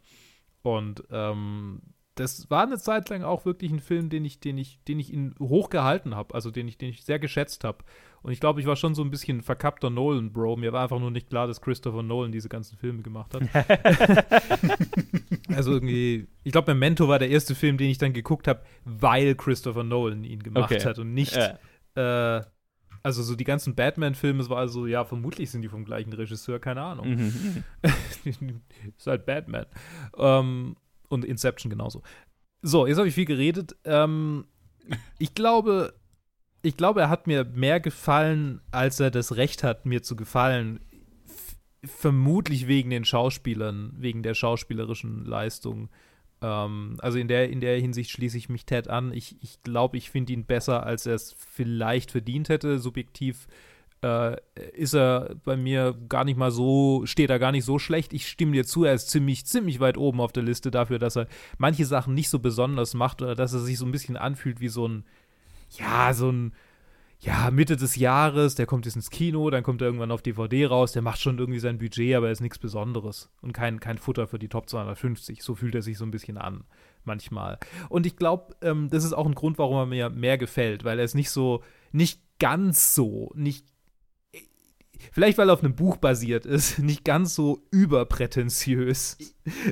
[0.76, 1.80] Und ähm,
[2.14, 5.12] das war eine Zeit lang auch wirklich ein Film, den ich, den ich, den ich
[5.12, 7.84] ihn hochgehalten habe, also den ich, den ich sehr geschätzt habe.
[8.22, 10.56] Und ich glaube, ich war schon so ein bisschen verkappter Nolan-Bro.
[10.56, 13.42] Mir war einfach nur nicht klar, dass Christopher Nolan diese ganzen Filme gemacht hat.
[15.54, 19.34] also irgendwie, ich glaube, Memento war der erste Film, den ich dann geguckt habe, weil
[19.36, 20.84] Christopher Nolan ihn gemacht Okay.
[20.84, 21.58] hat und nicht Ja.
[22.38, 22.42] äh,
[23.08, 26.58] also so die ganzen Batman-Filme, es war also, ja, vermutlich sind die vom gleichen Regisseur,
[26.58, 27.08] keine Ahnung.
[27.08, 27.64] Mhm.
[28.96, 29.66] ist halt Batman.
[30.16, 30.76] Ähm,
[31.08, 32.02] und Inception genauso.
[32.60, 33.76] So, jetzt habe ich viel geredet.
[33.84, 34.44] Ähm,
[35.18, 35.94] ich glaube,
[36.60, 40.80] ich glaube, er hat mir mehr gefallen, als er das Recht hat, mir zu gefallen.
[41.26, 41.56] F-
[41.90, 45.88] vermutlich wegen den Schauspielern, wegen der schauspielerischen Leistung.
[46.42, 49.12] Ähm, also in der, in der Hinsicht schließe ich mich Ted an.
[49.12, 52.78] Ich glaube, ich, glaub, ich finde ihn besser, als er es vielleicht verdient hätte.
[52.78, 53.48] Subjektiv
[54.02, 54.36] äh,
[54.74, 58.12] ist er bei mir gar nicht mal so, steht er gar nicht so schlecht.
[58.12, 61.16] Ich stimme dir zu, er ist ziemlich, ziemlich weit oben auf der Liste dafür, dass
[61.16, 61.26] er
[61.58, 64.68] manche Sachen nicht so besonders macht oder dass er sich so ein bisschen anfühlt wie
[64.68, 65.04] so ein,
[65.70, 66.52] ja, so ein,
[67.20, 70.66] ja, Mitte des Jahres, der kommt jetzt ins Kino, dann kommt er irgendwann auf DVD
[70.66, 73.98] raus, der macht schon irgendwie sein Budget, aber er ist nichts Besonderes und kein, kein
[73.98, 75.42] Futter für die Top 250.
[75.42, 76.64] So fühlt er sich so ein bisschen an,
[77.04, 77.58] manchmal.
[77.88, 81.00] Und ich glaube, ähm, das ist auch ein Grund, warum er mir mehr gefällt, weil
[81.00, 83.66] er ist nicht so, nicht ganz so, nicht
[85.12, 89.16] vielleicht weil er auf einem Buch basiert ist, nicht ganz so überprätentiös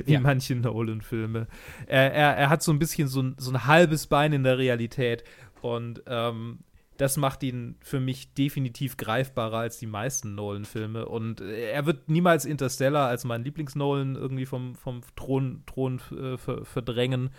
[0.05, 0.19] wie ja.
[0.19, 1.47] manche Nolan-Filme.
[1.85, 4.57] Er, er, er, hat so ein bisschen so ein, so ein halbes Bein in der
[4.57, 5.23] Realität
[5.61, 6.59] und ähm,
[6.97, 11.05] das macht ihn für mich definitiv greifbarer als die meisten Nolan-Filme.
[11.07, 17.29] Und er wird niemals Interstellar als mein Lieblings-Nolan irgendwie vom, vom Thron, Thron äh, verdrängen.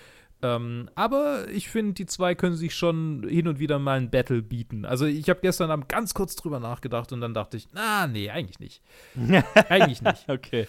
[0.41, 4.41] Ähm, aber ich finde, die zwei können sich schon hin und wieder mal ein Battle
[4.41, 4.85] bieten.
[4.85, 8.31] Also ich habe gestern Abend ganz kurz drüber nachgedacht und dann dachte ich, na, nee,
[8.31, 8.83] eigentlich nicht.
[9.69, 10.29] eigentlich nicht.
[10.29, 10.69] Okay.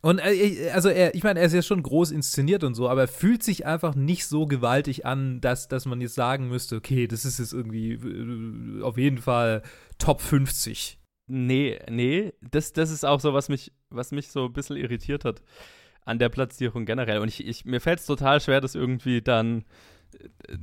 [0.00, 3.02] Und äh, also er, ich meine, er ist ja schon groß inszeniert und so, aber
[3.02, 7.06] er fühlt sich einfach nicht so gewaltig an, dass, dass man jetzt sagen müsste, okay,
[7.06, 9.62] das ist jetzt irgendwie äh, auf jeden Fall
[9.98, 10.98] Top 50.
[11.26, 15.24] Nee, nee, das, das ist auch so, was mich, was mich so ein bisschen irritiert
[15.24, 15.42] hat
[16.04, 17.18] an der Platzierung generell.
[17.18, 19.64] Und ich, ich mir fällt es total schwer, das irgendwie dann
[20.48, 20.56] äh,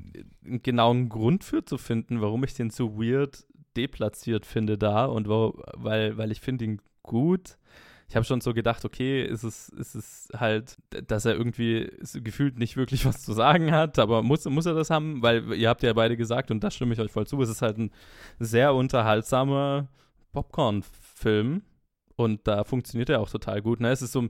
[0.43, 3.45] einen genauen Grund für zu finden, warum ich den so weird
[3.77, 7.57] deplatziert finde da und wo, weil, weil ich finde ihn gut.
[8.07, 12.57] Ich habe schon so gedacht, okay, ist es, ist es halt, dass er irgendwie gefühlt
[12.59, 15.21] nicht wirklich was zu sagen hat, aber muss, muss er das haben?
[15.23, 17.61] Weil ihr habt ja beide gesagt, und da stimme ich euch voll zu, es ist
[17.61, 17.91] halt ein
[18.39, 19.87] sehr unterhaltsamer
[20.33, 21.63] Popcorn-Film
[22.15, 23.79] und da funktioniert er auch total gut.
[23.79, 23.89] Ne?
[23.89, 24.29] Es ist so, äh,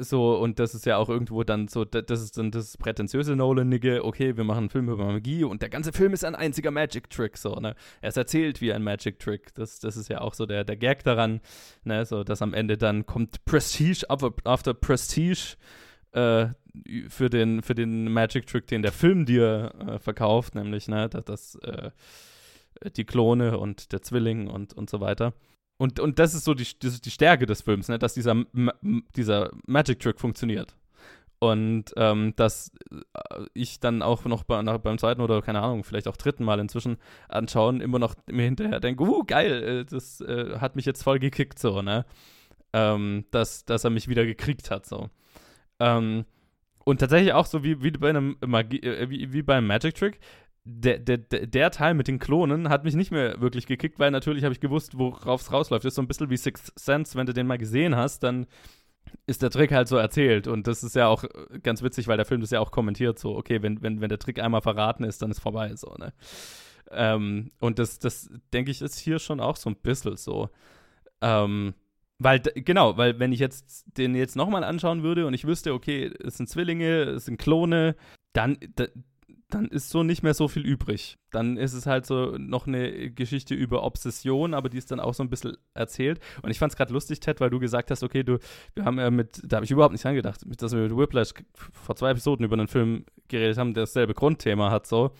[0.00, 4.04] so, und das ist ja auch irgendwo dann so, das ist dann das prätentiöse Nolanige,
[4.04, 7.10] okay, wir machen einen Film über Magie und der ganze Film ist ein einziger Magic
[7.10, 7.74] Trick, so, ne?
[8.00, 9.54] Er ist erzählt wie ein Magic Trick.
[9.54, 11.40] Das, das ist ja auch so der, der Gag daran,
[11.84, 12.04] ne?
[12.04, 15.56] So, dass am Ende dann kommt Prestige after, after Prestige
[16.12, 16.48] äh,
[17.08, 21.24] für, den, für den Magic Trick, den der Film dir äh, verkauft, nämlich, ne, dass
[21.24, 21.90] das, äh,
[22.96, 25.34] die Klone und der Zwilling und, und so weiter.
[25.80, 27.98] Und, und das ist so die, ist die Stärke des Films, ne?
[27.98, 28.44] dass dieser,
[29.16, 30.76] dieser Magic Trick funktioniert.
[31.38, 35.82] Und ähm, dass äh, ich dann auch noch bei, nach, beim zweiten oder keine Ahnung,
[35.82, 36.98] vielleicht auch dritten Mal inzwischen
[37.30, 41.18] anschauen, immer noch mir hinterher denke, uh, geil, äh, das äh, hat mich jetzt voll
[41.18, 42.04] gekickt, so, ne?
[42.74, 45.08] Ähm, dass, dass er mich wieder gekriegt hat, so.
[45.78, 46.26] Ähm,
[46.84, 50.20] und tatsächlich auch so wie, wie bei einem Magie, äh, wie, wie beim Magic Trick,
[50.64, 54.44] der, der, der Teil mit den Klonen hat mich nicht mehr wirklich gekickt, weil natürlich
[54.44, 55.84] habe ich gewusst, worauf es rausläuft.
[55.84, 58.46] Das ist so ein bisschen wie Sixth Sense, wenn du den mal gesehen hast, dann
[59.26, 60.46] ist der Trick halt so erzählt.
[60.46, 61.24] Und das ist ja auch
[61.62, 64.18] ganz witzig, weil der Film das ja auch kommentiert, so, okay, wenn, wenn, wenn der
[64.18, 66.12] Trick einmal verraten ist, dann ist vorbei, so, ne?
[66.92, 70.50] Ähm, und das, das denke ich, ist hier schon auch so ein bisschen so.
[71.20, 71.74] Ähm,
[72.18, 76.12] weil, genau, weil wenn ich jetzt den jetzt nochmal anschauen würde und ich wüsste, okay,
[76.22, 77.96] es sind Zwillinge, es sind Klone,
[78.32, 78.58] dann,
[79.50, 81.18] dann ist so nicht mehr so viel übrig.
[81.30, 85.14] Dann ist es halt so noch eine Geschichte über Obsession, aber die ist dann auch
[85.14, 86.20] so ein bisschen erzählt.
[86.42, 88.38] Und ich fand es gerade lustig, Ted, weil du gesagt hast, okay, du,
[88.74, 91.34] wir haben ja mit, da habe ich überhaupt nicht angedacht, dass wir mit Whiplash
[91.72, 95.12] vor zwei Episoden über einen Film geredet haben, der dasselbe Grundthema hat, so.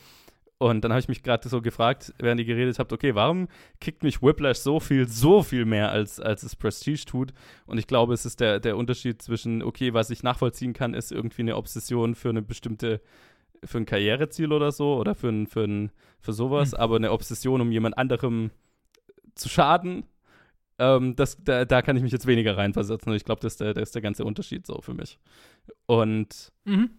[0.61, 3.47] Und dann habe ich mich gerade so gefragt, während ihr geredet habt, okay, warum
[3.79, 7.33] kickt mich Whiplash so viel, so viel mehr, als, als es Prestige tut?
[7.65, 11.11] Und ich glaube, es ist der, der Unterschied zwischen, okay, was ich nachvollziehen kann, ist
[11.11, 13.01] irgendwie eine Obsession für eine bestimmte
[13.63, 16.77] für ein Karriereziel oder so oder für, ein, für, ein, für sowas, mhm.
[16.77, 18.51] aber eine Obsession, um jemand anderem
[19.35, 20.03] zu schaden,
[20.79, 23.11] ähm, das, da, da, kann ich mich jetzt weniger reinversetzen.
[23.11, 25.19] Und ich glaube, das, das, ist der ganze Unterschied so für mich.
[25.85, 26.89] Und mhm.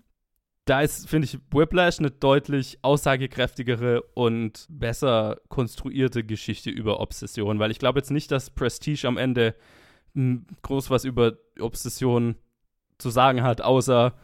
[0.65, 7.73] da ist, finde ich, Whiplash eine deutlich aussagekräftigere und besser konstruierte Geschichte über Obsession, weil
[7.73, 9.55] ich glaube jetzt nicht, dass Prestige am Ende
[10.15, 12.37] groß was über Obsession
[12.99, 14.15] zu sagen hat, außer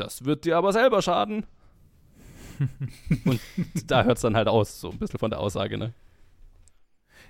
[0.00, 1.44] das wird dir aber selber schaden.
[3.24, 3.40] und
[3.86, 5.92] da hört es dann halt aus, so ein bisschen von der Aussage, ne?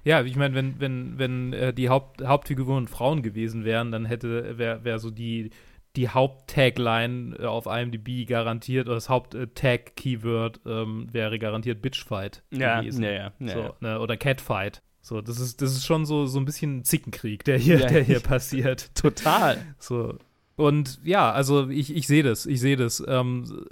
[0.04, 4.56] Ja, ich meine, wenn, wenn, wenn äh, die Haupt, Hauptfiguren Frauen gewesen wären, dann hätte,
[4.56, 5.50] wäre wär so die,
[5.96, 13.02] die Haupt-Tagline äh, auf IMDb garantiert, oder das Haupt-Tag-Keyword ähm, wäre garantiert Bitchfight ja, gewesen.
[13.02, 14.82] Ja, ja, ja, so, ne, oder Catfight.
[15.00, 17.86] So, das ist, das ist schon so, so ein bisschen Zickenkrieg, der hier, ja.
[17.86, 18.94] der hier passiert.
[18.94, 19.58] Total.
[19.78, 20.18] So,
[20.58, 23.02] und ja, also ich, ich sehe das, ich sehe das.
[23.06, 23.64] Ähm,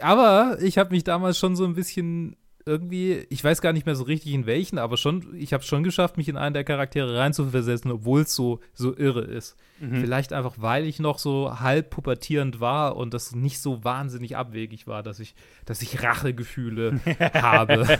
[0.00, 3.94] aber ich habe mich damals schon so ein bisschen irgendwie, ich weiß gar nicht mehr
[3.94, 6.64] so richtig in welchen, aber schon, ich habe es schon geschafft, mich in einen der
[6.64, 9.56] Charaktere reinzuversetzen, obwohl es so, so irre ist.
[9.80, 10.00] Mhm.
[10.00, 14.86] Vielleicht einfach, weil ich noch so halb pubertierend war und das nicht so wahnsinnig abwegig
[14.86, 15.34] war, dass ich,
[15.66, 17.00] dass ich Rachegefühle
[17.34, 17.98] habe.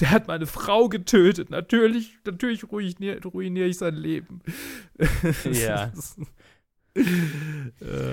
[0.00, 1.50] Der hat meine Frau getötet.
[1.50, 4.40] Natürlich, natürlich ruiniere, ruiniere ich sein Leben.
[5.44, 5.92] Ja.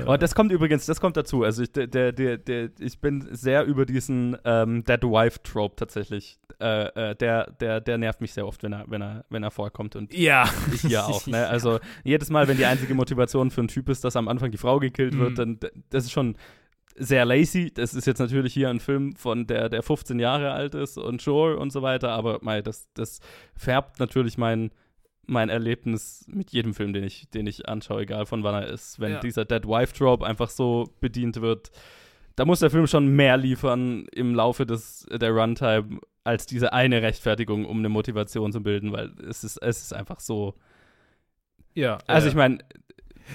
[0.06, 1.44] Oh, das kommt übrigens, das kommt dazu.
[1.44, 6.40] Also ich, der, der, der, ich bin sehr über diesen ähm, Dead Wife Trope tatsächlich.
[6.60, 9.52] Äh, äh, der, der, der nervt mich sehr oft, wenn er, wenn er, wenn er
[9.52, 9.96] vorkommt.
[9.96, 10.50] Und ja.
[10.74, 11.26] ich hier auch.
[11.28, 11.48] Ne?
[11.58, 14.58] Also jedes Mal, wenn die einzige Motivation für einen Typ ist, dass am Anfang die
[14.58, 15.36] Frau gekillt wird, Mhm.
[15.36, 15.60] dann
[15.90, 16.38] das ist schon
[16.96, 17.72] sehr lazy.
[17.74, 21.22] Das ist jetzt natürlich hier ein Film von der, der 15 Jahre alt ist und
[21.22, 23.20] sure und so weiter, aber mei, das, das
[23.56, 24.72] färbt natürlich mein,
[25.28, 29.00] mein Erlebnis mit jedem Film, den ich, den ich anschaue, egal von wann er ist.
[29.00, 29.20] Wenn Ja.
[29.20, 31.70] dieser Dead Wife Trope einfach so bedient wird,
[32.36, 37.02] da muss der Film schon mehr liefern im Laufe des, der Runtime als diese eine
[37.02, 40.54] Rechtfertigung, um eine Motivation zu bilden, weil es ist, es ist einfach so.
[41.74, 41.98] Ja.
[42.08, 42.60] Also äh, ich meine,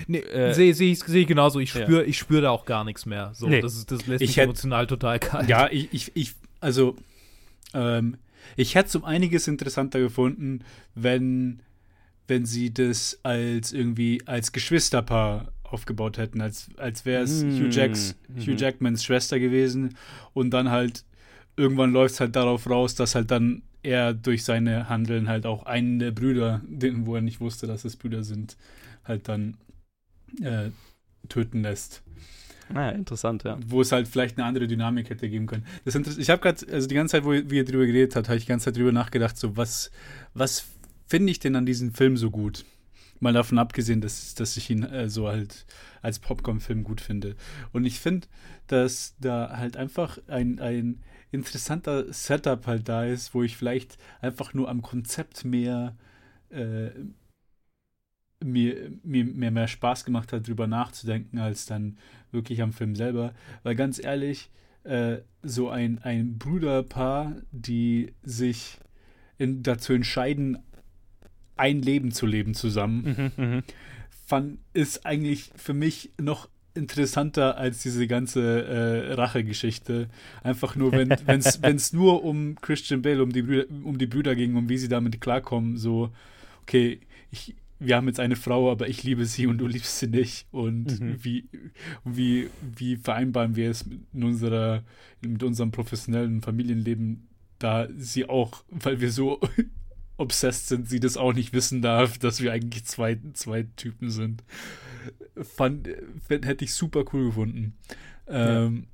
[0.07, 1.61] Nee, Äh, sehe seh ich, seh ich genauso.
[1.61, 1.83] Ich ja.
[1.83, 3.33] spüre ich spür da auch gar nichts mehr.
[3.35, 3.61] So, Nee.
[3.61, 5.48] das, ist, das lässt Ich mich hätt- emotional total kalt.
[5.50, 6.96] Ja, ich, ich, ich also,
[7.74, 8.16] ähm,
[8.57, 11.61] ich hätte es um einiges interessanter gefunden, wenn,
[12.32, 17.68] wenn sie das als irgendwie als Geschwisterpaar aufgebaut hätten, als, als wäre es Mm, Hugh,
[17.70, 18.40] Jacks, mhm.
[18.40, 19.96] Hugh Jackmans Schwester gewesen
[20.32, 21.04] und dann halt
[21.56, 25.64] irgendwann läuft es halt darauf raus, dass halt dann er durch seine Handeln halt auch
[25.66, 28.56] einen der Brüder, den, wo er nicht wusste, dass es Brüder sind,
[29.04, 29.58] halt dann
[30.42, 30.70] äh,
[31.28, 32.02] töten lässt
[32.68, 33.58] naja, interessant, ja.
[33.66, 35.66] wo es halt vielleicht eine andere Dynamik hätte geben können.
[35.84, 38.38] Das Inter- ich habe gerade, also die ganze Zeit, wo wir drüber geredet hat, habe
[38.38, 39.90] ich die ganze Zeit drüber nachgedacht, so was,
[40.32, 40.64] was
[41.12, 42.64] finde ich denn an diesem Film so gut?
[43.20, 45.66] Mal davon abgesehen, dass, dass ich ihn äh, so halt
[46.01, 47.37] als Popcorn-Film gut finde.
[47.70, 48.29] Und ich finde,
[48.66, 54.55] dass da halt einfach ein, ein interessanter Setup halt da ist, wo ich vielleicht einfach
[54.55, 55.94] nur am Konzept mehr
[56.48, 56.88] äh,
[58.42, 61.98] mir, mir, mir mehr Spaß gemacht hat, drüber nachzudenken, als dann
[62.31, 63.35] wirklich am Film selber.
[63.64, 64.48] Weil ganz ehrlich,
[64.85, 68.79] äh, so ein, ein Bruderpaar, die sich
[69.37, 70.57] in, dazu entscheiden,
[71.62, 73.62] ein Leben zu leben zusammen, Mhm, mhm.
[74.27, 80.09] fand, ist eigentlich für mich noch interessanter als diese ganze äh, Rachegeschichte.
[80.42, 81.11] Einfach nur, wenn
[81.77, 84.88] es nur um Christian Bale, um die, Brüder, um die Brüder ging, um wie sie
[84.88, 86.11] damit klarkommen, so,
[86.62, 90.07] okay, ich, wir haben jetzt eine Frau, aber ich liebe sie und du liebst sie
[90.09, 90.46] nicht.
[90.51, 91.16] Und Mhm.
[91.22, 91.44] wie,
[92.05, 94.83] wie, wie vereinbaren wir es mit, unserer,
[95.20, 99.40] mit unserem professionellen Familienleben, da sie auch, weil wir so
[100.22, 104.42] obsessed sind, sie das auch nicht wissen darf, dass wir eigentlich zwei, zwei Typen sind.
[105.37, 105.88] Fand,
[106.28, 107.74] fänd- hätte ich super cool gefunden.
[108.26, 108.87] Ähm,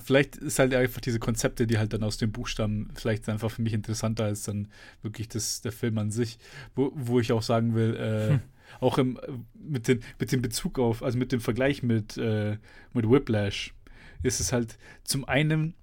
[0.00, 3.50] Vielleicht ist halt einfach diese Konzepte, die halt dann aus dem Buch stammen, vielleicht einfach
[3.50, 4.68] für mich interessanter als dann
[5.02, 6.38] wirklich das, der Film an sich,
[6.76, 8.40] wo, wo ich auch sagen will, äh, Hm.
[8.80, 9.18] auch im,
[9.54, 12.58] mit, den, mit dem Bezug auf, also mit dem Vergleich mit, äh,
[12.92, 13.74] mit Whiplash,
[14.22, 15.74] ist es halt zum einen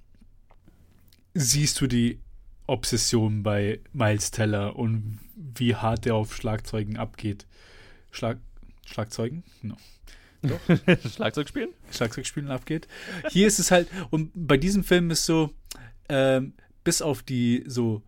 [1.33, 2.19] siehst du die
[2.67, 7.45] Obsession bei Miles Teller und wie hart der auf Schlagzeugen abgeht.
[8.11, 8.39] Schlag,
[8.85, 9.43] Schlagzeugen?
[9.61, 9.77] No.
[11.09, 11.69] Schlagzeug spielen?
[11.91, 12.87] Schlagzeugspielen abgeht.
[13.29, 15.51] Hier ist es halt, und bei diesem Film ist so,
[16.09, 18.03] ähm, bis auf die so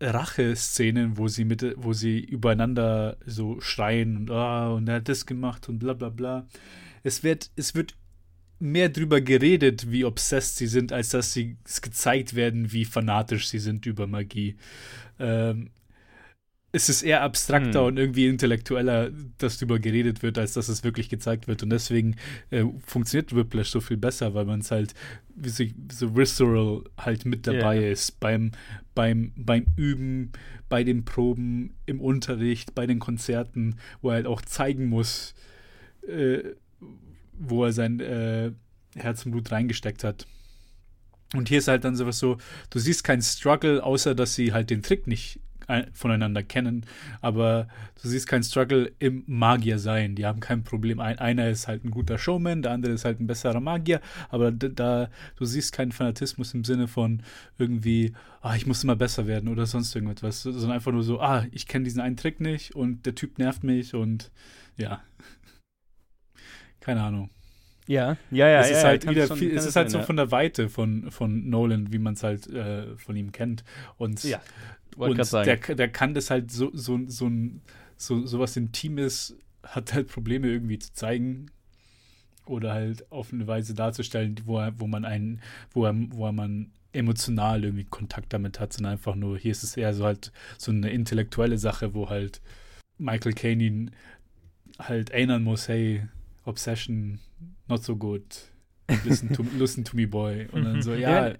[0.00, 5.26] Rache-Szenen, wo sie mit, wo sie übereinander so schreien und ah, und er hat das
[5.26, 6.46] gemacht und bla bla bla.
[7.02, 7.94] Es wird, es wird
[8.58, 13.48] mehr drüber geredet, wie obsessed sie sind, als dass sie es gezeigt werden, wie fanatisch
[13.48, 14.56] sie sind über Magie.
[15.18, 15.70] Ähm,
[16.72, 17.86] es ist eher abstrakter Hm.
[17.86, 21.62] und irgendwie intellektueller, dass darüber geredet wird, als dass es wirklich gezeigt wird.
[21.62, 22.16] Und deswegen
[22.50, 24.92] äh, funktioniert Whiplash so viel besser, weil man es halt
[25.34, 27.90] wie so, so visceral halt mit dabei Ja.
[27.92, 28.20] ist.
[28.20, 28.50] Beim,
[28.94, 30.32] beim, beim Üben,
[30.68, 35.34] bei den Proben, im Unterricht, bei den Konzerten, wo er halt auch zeigen muss,
[36.06, 36.40] äh,
[37.38, 38.52] wo er sein äh,
[38.94, 40.26] Herzenblut reingesteckt hat.
[41.34, 42.38] Und hier ist halt dann sowas so,
[42.70, 46.86] du siehst keinen Struggle, außer dass sie halt den Trick nicht ein- voneinander kennen,
[47.20, 47.66] aber
[48.00, 50.14] du siehst keinen Struggle im Magier sein.
[50.14, 51.00] Die haben kein Problem.
[51.00, 54.52] Ein, einer ist halt ein guter Showman, der andere ist halt ein besserer Magier, aber
[54.52, 57.22] da du siehst keinen Fanatismus im Sinne von
[57.58, 61.44] irgendwie, ah, ich muss immer besser werden oder sonst irgendetwas, sondern einfach nur so, ah,
[61.50, 64.30] ich kenne diesen einen Trick nicht und der Typ nervt mich und
[64.76, 65.02] ja.
[66.86, 67.30] Keine Ahnung.
[67.88, 68.60] Ja, ja, ja.
[68.60, 70.68] es ist ja, halt wieder schon- viel, es ist halt sein, so von der Weite
[70.68, 73.64] von, von Nolan, wie man es halt äh, von ihm kennt.
[73.96, 74.40] Und, Ja,
[74.96, 77.60] und der, der kann das halt so, so, so, ein,
[77.96, 81.50] so, so was Intimes, hat halt Probleme irgendwie zu zeigen.
[82.46, 85.40] oder halt auf eine Weise darzustellen, wo, er, wo man einen,
[85.72, 89.76] wo, er, wo man emotional irgendwie Kontakt damit hat, sondern einfach nur, hier ist es
[89.76, 92.40] eher so halt so eine intellektuelle Sache, wo halt
[92.98, 93.90] Michael Caine ihn
[94.78, 96.06] halt erinnern muss, hey,
[96.46, 97.20] Obsession,
[97.68, 98.24] not so good.
[99.04, 100.46] Listen to, listen to me, boy.
[100.52, 101.34] Und dann so, ja.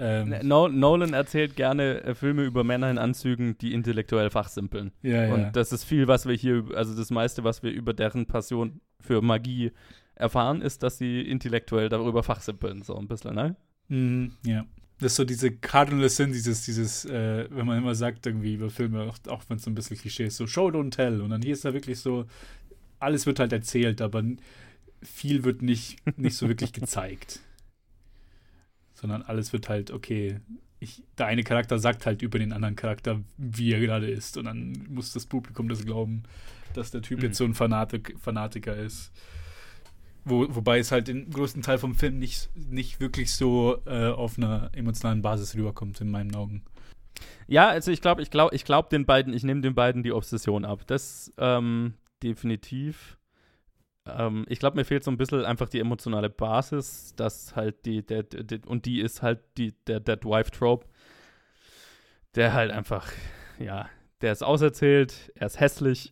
[0.00, 4.92] Ähm, Nolan erzählt gerne äh, Filme über Männer in Anzügen, die intellektuell fachsimpeln.
[5.02, 5.50] Ja, Und ja.
[5.50, 9.20] das ist viel, was wir hier, also das meiste, was wir über deren Passion für
[9.22, 9.72] Magie
[10.14, 13.56] erfahren, ist, dass sie intellektuell darüber fachsimpeln, so ein bisschen, ne?
[13.88, 14.64] Mhm, ja.
[15.00, 18.68] Das ist so diese Cardinal Sin, dieses, dieses, äh, wenn man immer sagt, irgendwie über
[18.68, 21.20] Filme, auch, auch wenn es so ein bisschen Klischee ist, so Show, don't tell.
[21.20, 22.26] Und dann hier ist da wirklich so,
[22.98, 24.22] alles wird halt erzählt, aber
[25.02, 27.40] viel wird nicht, nicht so wirklich gezeigt.
[28.94, 30.40] Sondern alles wird halt, okay,
[30.80, 34.36] ich, der eine Charakter sagt halt über den anderen Charakter, wie er gerade ist.
[34.36, 36.22] Und dann muss das Publikum das glauben,
[36.74, 37.24] dass der Typ mhm.
[37.24, 39.12] jetzt so ein Fanatik, Fanatiker ist.
[40.24, 44.36] Wo, wobei es halt den größten Teil vom Film nicht, nicht wirklich so äh, auf
[44.36, 46.62] einer emotionalen Basis rüberkommt, in meinen Augen.
[47.46, 50.12] Ja, also ich glaube, ich glaube, ich glaube den beiden, ich nehme den beiden die
[50.12, 50.86] Obsession ab.
[50.86, 53.18] Das ähm, definitiv.
[54.06, 58.04] Ähm, ich glaube, mir fehlt so ein bisschen einfach die emotionale Basis, dass halt die,
[58.04, 60.86] der, der und die ist halt die, der, der Wife-Trope,
[62.34, 63.10] der halt einfach,
[63.58, 63.88] ja,
[64.20, 66.10] der ist auserzählt, er ist hässlich,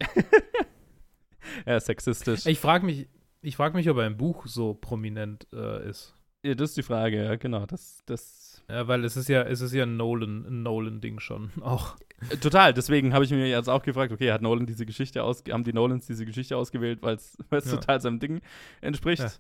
[1.65, 2.47] er ist sexistisch.
[2.47, 3.09] Ich frage mich,
[3.41, 6.15] ich frage mich, ob er im Buch so prominent äh, ist.
[6.45, 7.67] Ja, das ist die Frage, ja, genau.
[7.67, 11.51] Das, das ja, weil es ist ja, es ist ja ein Nolan, ein Nolan-Ding schon
[11.61, 11.97] auch.
[12.31, 15.45] Äh, total, deswegen habe ich mir jetzt auch gefragt, okay, hat Nolan diese Geschichte aus,
[15.51, 17.61] haben die Nolans diese Geschichte ausgewählt, weil es ja.
[17.61, 18.41] total seinem Ding
[18.81, 19.23] entspricht.
[19.23, 19.31] Ja.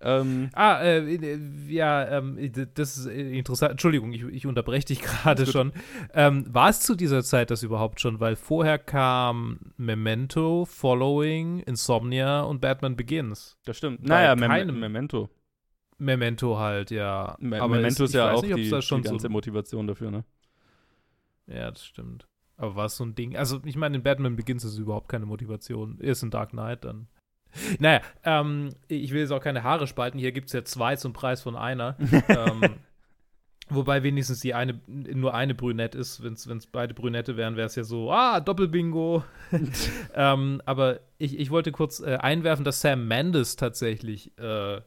[0.00, 3.72] Ähm, ah, äh, ja, ähm, das ist interessant.
[3.72, 5.72] Entschuldigung, ich, ich unterbreche dich gerade schon.
[6.12, 8.20] Ähm, war es zu dieser Zeit das überhaupt schon?
[8.20, 13.56] Weil vorher kam Memento, Following, Insomnia und Batman Begins.
[13.64, 14.06] Das stimmt.
[14.06, 15.30] Naja, Mem Memento.
[15.98, 17.36] Memento halt, ja.
[17.40, 20.24] Me Aber Memento ist ja auch nicht, die, die ganze so Motivation dafür, ne?
[21.46, 22.26] Ja, das stimmt.
[22.56, 23.36] Aber war es so ein Ding?
[23.36, 25.98] Also, ich meine, in Batman Begins ist es überhaupt keine Motivation.
[25.98, 27.08] Ist in Dark Knight dann.
[27.78, 30.18] Naja, ähm, ich will jetzt auch keine Haare spalten.
[30.18, 31.96] Hier gibt es ja zwei zum Preis von einer.
[32.28, 32.60] ähm,
[33.70, 36.22] wobei wenigstens die eine nur eine Brünett ist.
[36.22, 39.24] Wenn es beide Brünette wären, wäre es ja so, ah, Doppelbingo.
[40.14, 44.80] ähm, aber ich, ich wollte kurz äh, einwerfen, dass Sam Mendes tatsächlich äh,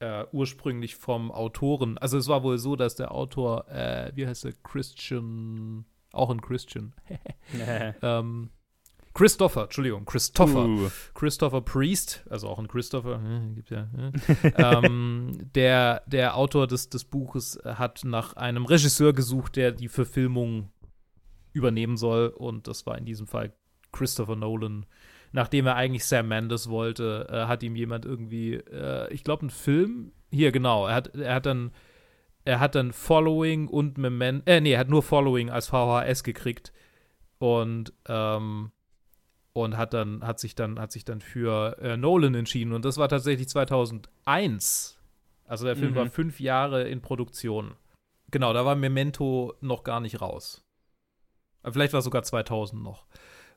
[0.00, 4.44] äh, ursprünglich vom Autoren, also es war wohl so, dass der Autor, äh, wie heißt
[4.44, 6.94] der, Christian, auch ein Christian,
[8.02, 8.50] ähm,
[9.18, 10.90] Christopher, Entschuldigung, Christopher, uh.
[11.14, 16.88] Christopher Priest, also auch ein Christopher, äh, gibt ja, äh, ähm, der, der Autor des,
[16.88, 20.70] des Buches hat nach einem Regisseur gesucht, der die Verfilmung
[21.52, 22.28] übernehmen soll.
[22.28, 23.52] Und das war in diesem Fall
[23.92, 24.86] Christopher Nolan
[25.32, 29.50] nachdem er eigentlich Sam Mendes wollte, äh, hat ihm jemand irgendwie, äh, ich glaube, einen
[29.50, 31.72] Film, hier genau, er hat, er hat dann,
[32.44, 36.72] er hat dann Following und Memento, äh, nee, er hat nur Following als VHS gekriegt
[37.38, 38.72] und, ähm,
[39.52, 42.96] und hat dann, hat sich dann, hat sich dann für äh, Nolan entschieden und das
[42.96, 44.98] war tatsächlich 2001.
[45.44, 45.96] Also der Film mhm.
[45.96, 47.74] war fünf Jahre in Produktion.
[48.30, 50.62] Genau, da war Memento noch gar nicht raus.
[51.64, 53.06] Vielleicht war es sogar 2000 noch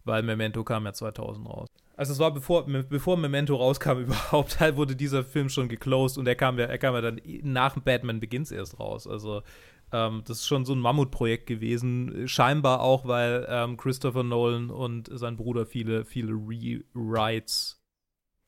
[0.04, 1.68] weil Memento kam ja 2000 raus.
[1.96, 6.28] Also es war bevor, bevor Memento rauskam überhaupt, halt wurde dieser Film schon geclosed und
[6.28, 9.08] er kam ja, er kam ja dann nach Batman Begins erst raus.
[9.08, 9.44] Also
[9.92, 12.28] ähm, das ist schon so ein Mammutprojekt gewesen.
[12.28, 17.82] Scheinbar auch, weil ähm, Christopher Nolan und sein Bruder viele, viele Rewrites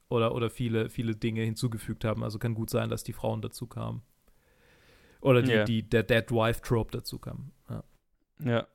[0.10, 2.24] oder, oder viele, viele Dinge hinzugefügt haben.
[2.24, 4.04] Also kann gut sein, dass die Frauen dazu kamen.
[5.22, 5.64] Oder die, yeah.
[5.64, 7.52] die, der Dead Wife Trope dazu kam.
[7.70, 7.84] Ja.
[8.44, 8.68] ja.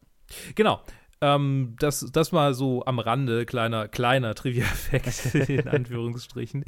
[0.54, 0.82] Genau.
[1.20, 6.64] Ähm, das, das mal so am Rande, kleiner, kleiner Trivia-Effekt in Anführungsstrichen.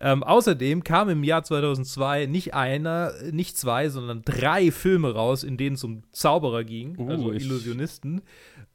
[0.00, 5.58] ähm, außerdem kam im Jahr 2002 nicht einer, nicht zwei, sondern drei Filme raus, in
[5.58, 8.22] denen es um Zauberer ging, uh, also Illusionisten.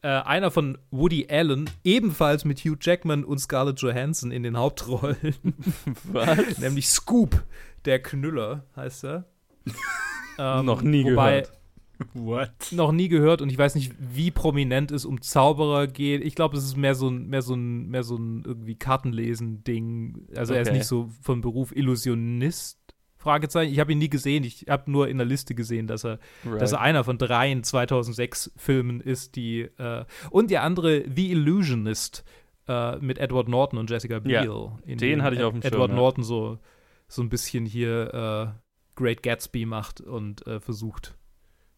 [0.03, 5.33] Äh, einer von Woody Allen, ebenfalls mit Hugh Jackman und Scarlett Johansson in den Hauptrollen.
[6.03, 6.59] Was?
[6.59, 7.43] Nämlich Scoop,
[7.85, 9.25] der Knüller, heißt er.
[10.37, 11.57] ähm, Noch nie wobei, gehört
[12.13, 12.71] What?
[12.71, 16.23] Noch nie gehört und ich weiß nicht, wie prominent es um Zauberer geht.
[16.23, 20.27] Ich glaube, es ist mehr so ein, mehr so ein, mehr so ein irgendwie Kartenlesen-Ding.
[20.35, 20.59] Also okay.
[20.59, 22.79] er ist nicht so von Beruf Illusionist.
[23.17, 23.73] Fragezeichen.
[23.73, 24.43] Ich habe ihn nie gesehen.
[24.43, 26.61] Ich habe nur in der Liste gesehen, dass er, right.
[26.61, 32.23] dass er einer von dreien 2006 Filmen ist, die äh, und der andere The Illusionist
[32.67, 34.33] äh, mit Edward Norton und Jessica Biel.
[34.33, 35.73] Ja, den hatte ich auf dem Schirm.
[35.73, 36.59] Edward Norton so
[37.07, 38.59] so ein bisschen hier äh,
[38.95, 41.15] Great Gatsby macht und äh, versucht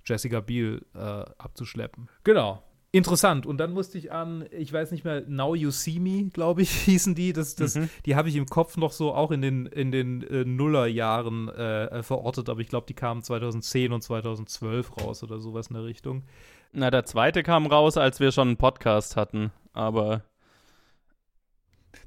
[0.09, 2.09] Jessica Biel äh, abzuschleppen.
[2.23, 2.63] Genau.
[2.91, 3.45] interessant.
[3.45, 6.71] Und dann musste ich an, ich weiß nicht mehr, Now You See Me, glaube ich,
[6.85, 7.33] hießen die.
[7.33, 7.89] Das, das, Mhm.
[8.07, 11.85] Die habe ich im Kopf noch so auch in den, in den äh, Nullerjahren äh,
[11.85, 15.83] äh, verortet, aber ich glaube, die kamen 2010 und 2012 raus oder sowas in der
[15.85, 16.23] Richtung.
[16.71, 19.51] Na, der zweite kam raus, als wir schon einen Podcast hatten.
[19.73, 20.23] Aber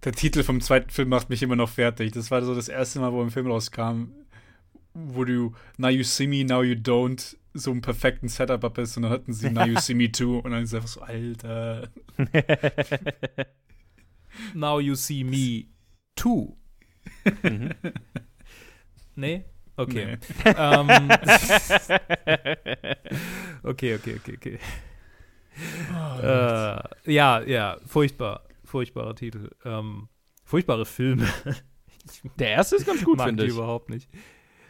[0.05, 2.11] Der Titel vom zweiten Film macht mich immer noch fertig.
[2.13, 4.07] Das war so das erste Mal, wo ein Film rauskam,
[4.95, 8.97] wo du Now You See Me, Now You Don't so einen perfekten Setup ab ist
[8.97, 11.89] und dann hatten sie Now You See Me Too und dann ist einfach so, Alter.
[14.55, 15.67] Now You See Me
[16.15, 16.57] Too.
[17.43, 17.71] mhm.
[19.15, 19.45] Nee?
[19.77, 20.19] Okay.
[20.45, 20.51] Nee.
[20.57, 20.89] Ähm,
[23.63, 24.59] okay, okay, okay, okay.
[26.23, 28.45] Äh, ja, ja, furchtbar.
[28.65, 29.51] Furchtbarer Titel.
[29.65, 30.09] Ähm,
[30.45, 31.27] furchtbare Filme.
[32.39, 33.51] der erste ist ganz gut, finde ich.
[33.51, 34.09] überhaupt nicht.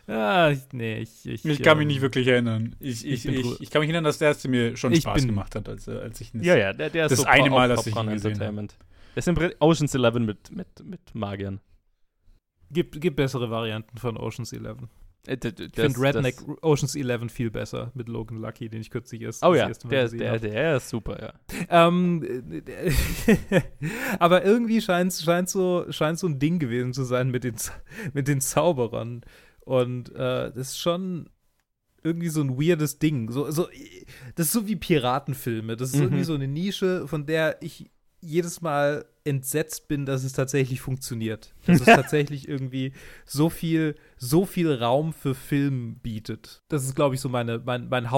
[0.09, 2.75] Ah, ich, nee, ich, ich, Ich kann mich ähm, nicht wirklich erinnern.
[2.81, 5.29] Ich, ich, ich ich, kann mich erinnern, dass der erste mir schon Ich Spaß bin-
[5.29, 7.51] gemacht hat, als, äh, als ich ihn Ja, ja, der, der ist Das so eine
[7.51, 8.77] Mal, dass ich ihn gesehen Entertainment.
[9.15, 11.61] Das Prinzip Ocean's Eleven mit, mit, mit Magiern.
[12.71, 14.89] Gibt, gibt bessere Varianten von Ocean's Eleven.
[15.27, 18.69] Äh, d- d- Ich das- finde Redneck das- Ocean's Eleven viel besser mit Logan Lucky,
[18.69, 20.41] den ich kürzlich erst Oh das ja, der, gesehen der, habe.
[20.41, 21.21] der ist super,
[21.71, 21.87] ja.
[21.87, 22.25] Ähm,
[22.67, 23.61] äh,
[24.19, 27.55] aber irgendwie scheint scheint so scheint so ein Ding gewesen zu sein mit den
[28.15, 29.21] mit den Zauberern
[29.65, 31.29] und äh, das ist schon
[32.03, 33.31] irgendwie so ein weirdes Ding.
[33.31, 33.69] So, so,
[34.35, 35.77] das ist so wie Piratenfilme.
[35.77, 36.03] Das ist Mhm.
[36.03, 37.91] irgendwie so eine Nische, von der ich
[38.21, 41.55] jedes Mal entsetzt bin, dass es tatsächlich funktioniert.
[41.67, 42.93] Dass es tatsächlich irgendwie
[43.25, 46.63] so viel, so viel Raum für Film bietet.
[46.69, 48.11] Das ist, glaube ich, so meine, mein, mein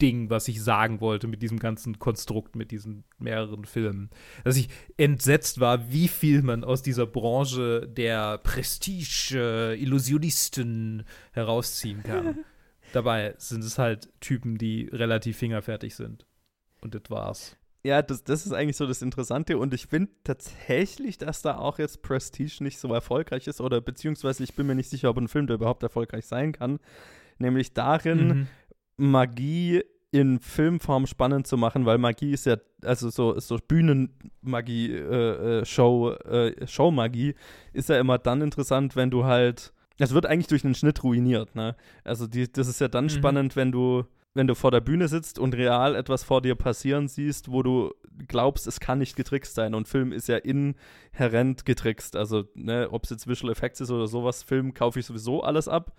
[0.00, 4.08] Hauptding, was ich sagen wollte mit diesem ganzen Konstrukt, mit diesen mehreren Filmen.
[4.44, 12.38] Dass ich entsetzt war, wie viel man aus dieser Branche der Prestige-Illusionisten herausziehen kann.
[12.92, 16.24] Dabei sind es halt Typen, die relativ fingerfertig sind.
[16.80, 17.56] Und das war's.
[17.82, 21.78] Ja, das, das ist eigentlich so das Interessante und ich finde tatsächlich, dass da auch
[21.78, 25.28] jetzt Prestige nicht so erfolgreich ist oder beziehungsweise ich bin mir nicht sicher, ob ein
[25.28, 26.78] Film da überhaupt erfolgreich sein kann.
[27.38, 28.48] Nämlich darin, Mhm.
[29.00, 29.82] Magie
[30.12, 35.64] in Filmform spannend zu machen, weil Magie ist ja, also so, so Bühnenmagie, äh, äh,
[35.64, 37.34] Show, äh, Showmagie
[37.72, 41.54] ist ja immer dann interessant, wenn du halt, es wird eigentlich durch einen Schnitt ruiniert,
[41.54, 41.76] ne?
[42.04, 43.10] Also die, das ist ja dann Mhm.
[43.10, 47.06] spannend, wenn du, wenn du vor der Bühne sitzt und real etwas vor dir passieren
[47.08, 47.92] siehst, wo du
[48.28, 49.74] glaubst, es kann nicht getrickst sein.
[49.74, 52.16] Und Film ist ja inhärent getrickst.
[52.16, 55.68] Also, ne, ob es jetzt Visual Effects ist oder sowas, Film kaufe ich sowieso alles
[55.68, 55.94] ab.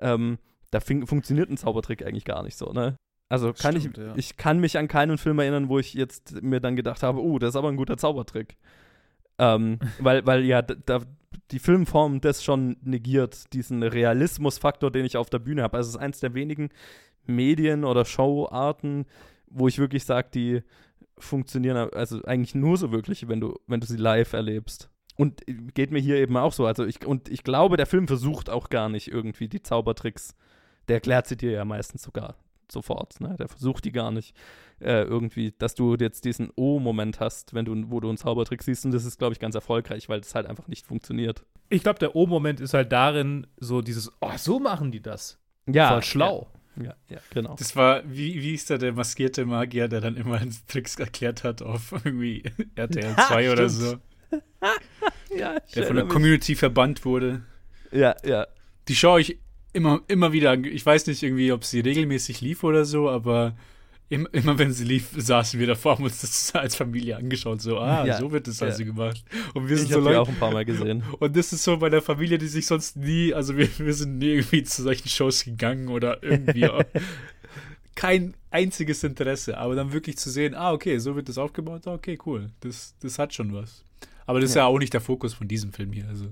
[0.00, 0.38] Ähm,
[0.72, 2.96] da fing, funktioniert ein Zaubertrick eigentlich gar nicht so, ne?
[3.28, 4.12] Also kann Stimmt, ich, ja.
[4.16, 7.38] ich kann mich an keinen Film erinnern, wo ich jetzt mir dann gedacht habe, oh,
[7.38, 8.56] das ist aber ein guter Zaubertrick.
[9.38, 11.00] Ähm, weil, weil ja, da,
[11.50, 15.76] die Filmform das schon negiert, diesen Realismusfaktor, den ich auf der Bühne habe.
[15.76, 16.70] Also es ist eins der wenigen
[17.24, 19.06] Medien- oder Showarten,
[19.46, 20.62] wo ich wirklich sage, die
[21.18, 24.90] funktionieren also eigentlich nur so wirklich, wenn du, wenn du sie live erlebst.
[25.16, 26.66] Und äh, geht mir hier eben auch so.
[26.66, 30.34] Also ich, und ich glaube, der Film versucht auch gar nicht irgendwie die Zaubertricks.
[30.92, 32.36] Der erklärt sie dir ja meistens sogar
[32.70, 33.18] sofort.
[33.18, 33.34] Ne?
[33.38, 34.36] Der versucht die gar nicht
[34.78, 38.84] äh, irgendwie, dass du jetzt diesen O-Moment hast, wenn du, wo du einen Zaubertrick siehst.
[38.84, 41.46] Und das ist, glaube ich, ganz erfolgreich, weil das halt einfach nicht funktioniert.
[41.70, 45.38] Ich glaube, der O-Moment ist halt darin, so dieses, oh, so machen die das.
[45.66, 46.50] Ja, Voll schlau.
[46.76, 47.56] Ja, ja, ja genau.
[47.58, 51.62] Das war, wie, wie ist da der maskierte Magier, der dann immer Tricks erklärt hat
[51.62, 52.42] auf irgendwie
[52.74, 53.96] RTL 2 oder so,
[55.34, 56.04] Ja, der von der.
[56.04, 57.40] Community verbannt wurde.
[57.92, 58.46] Ja, ja.
[58.88, 59.38] Die schaue ich
[59.72, 60.54] immer, immer wieder.
[60.58, 63.54] Ich weiß nicht irgendwie, ob sie regelmäßig lief oder so, aber
[64.08, 67.62] im, immer wenn sie lief, saßen wir davor, haben uns das als Familie angeschaut.
[67.62, 68.66] So, ah, Ja, so wird das ja.
[68.66, 69.24] also gemacht.
[69.54, 70.20] Und wir sind Ich so Leute.
[70.20, 71.02] auch ein paar Mal gesehen.
[71.18, 74.18] Und das ist so bei der Familie, die sich sonst nie, also wir, wir sind
[74.18, 76.68] nie irgendwie zu solchen Shows gegangen oder irgendwie
[77.94, 79.58] kein einziges Interesse.
[79.58, 82.50] Aber dann wirklich zu sehen, ah, okay, so wird das aufgebaut, ah, okay, cool.
[82.60, 83.84] Das, das hat schon was.
[84.26, 84.62] Aber das ist Ja.
[84.62, 86.06] ja auch nicht der Fokus von diesem Film hier.
[86.08, 86.26] Also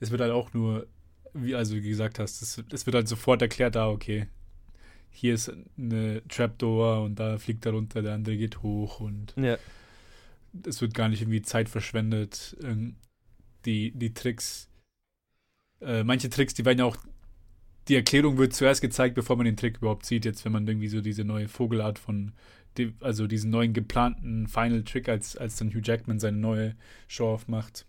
[0.00, 0.86] es wird halt auch nur,
[1.34, 4.26] wie also wie gesagt hast, es, es wird halt sofort erklärt, ah, okay,
[5.10, 9.58] hier ist eine Trapdoor und da fliegt er runter, der andere geht hoch und Ja.
[10.66, 12.56] es wird gar nicht irgendwie Zeit verschwendet.
[12.62, 12.96] Ähm,
[13.64, 14.68] Die, die Tricks,
[15.80, 16.96] äh, manche Tricks, die werden ja auch,
[17.88, 20.24] die Erklärung wird zuerst gezeigt, bevor man den Trick überhaupt sieht.
[20.24, 22.32] Jetzt, wenn man irgendwie so diese neue Vogelart von,
[23.00, 26.74] also diesen neuen geplanten Final Trick, als, als dann Hugh Jackman seine neue
[27.06, 27.86] Show aufmacht,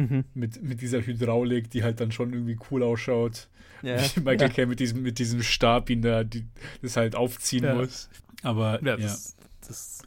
[0.00, 0.24] Mhm.
[0.34, 3.48] mit, mit dieser Hydraulik, die halt dann schon irgendwie cool ausschaut.
[3.82, 3.96] Ja.
[4.00, 4.48] Wie Michael ja.
[4.48, 6.46] Caine mit diesem, mit diesem Stab ihn da, die,
[6.82, 7.74] das halt aufziehen Ja.
[7.74, 8.08] muss.
[8.42, 9.36] Aber Ja, ja, das,
[9.66, 10.02] das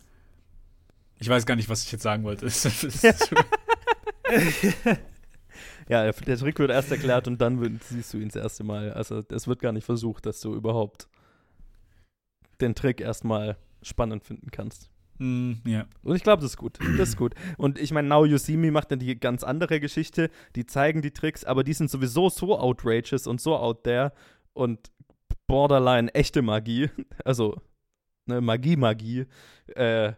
[1.20, 2.48] ich weiß gar nicht, was ich jetzt sagen wollte.
[5.90, 8.64] Ja, der der Trick wird erst erklärt und dann wird- siehst du ihn das erste
[8.64, 8.94] Mal.
[8.94, 11.10] Also es wird gar nicht versucht, dass du überhaupt
[12.62, 14.90] den Trick erstmal spannend finden kannst.
[15.18, 15.86] Mm, ja.
[16.04, 16.80] Und ich glaube, das ist gut.
[16.98, 17.34] Das ist gut.
[17.58, 20.30] Und ich meine, Now You See Me macht dann die ganz andere Geschichte.
[20.56, 24.12] Die zeigen die Tricks, aber die sind sowieso so outrageous und so out there
[24.54, 24.92] und
[25.48, 26.90] borderline echte Magie.
[27.26, 27.62] Also,
[28.26, 29.26] ne, Magie, Magie.
[29.76, 30.14] Äh,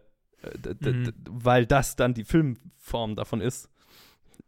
[0.82, 1.14] mhm.
[1.26, 3.70] weil das dann die Filmform davon ist.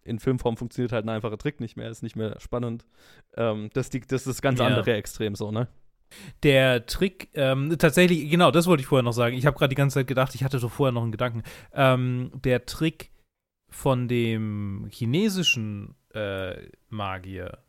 [0.04, 2.86] In Filmform funktioniert halt ein einfacher Trick nicht mehr, ist nicht mehr spannend.
[3.36, 4.68] Ähm, das, die, das ist das ganz ja.
[4.68, 5.68] andere Extrem so, ne?
[6.44, 9.36] Der Trick, ähm, tatsächlich, genau, das wollte ich vorher noch sagen.
[9.36, 11.44] Ich habe gerade die ganze Zeit gedacht, ich hatte so vorher noch einen Gedanken.
[11.74, 13.12] Ähm, der Trick
[13.70, 17.60] von dem chinesischen äh, Magier,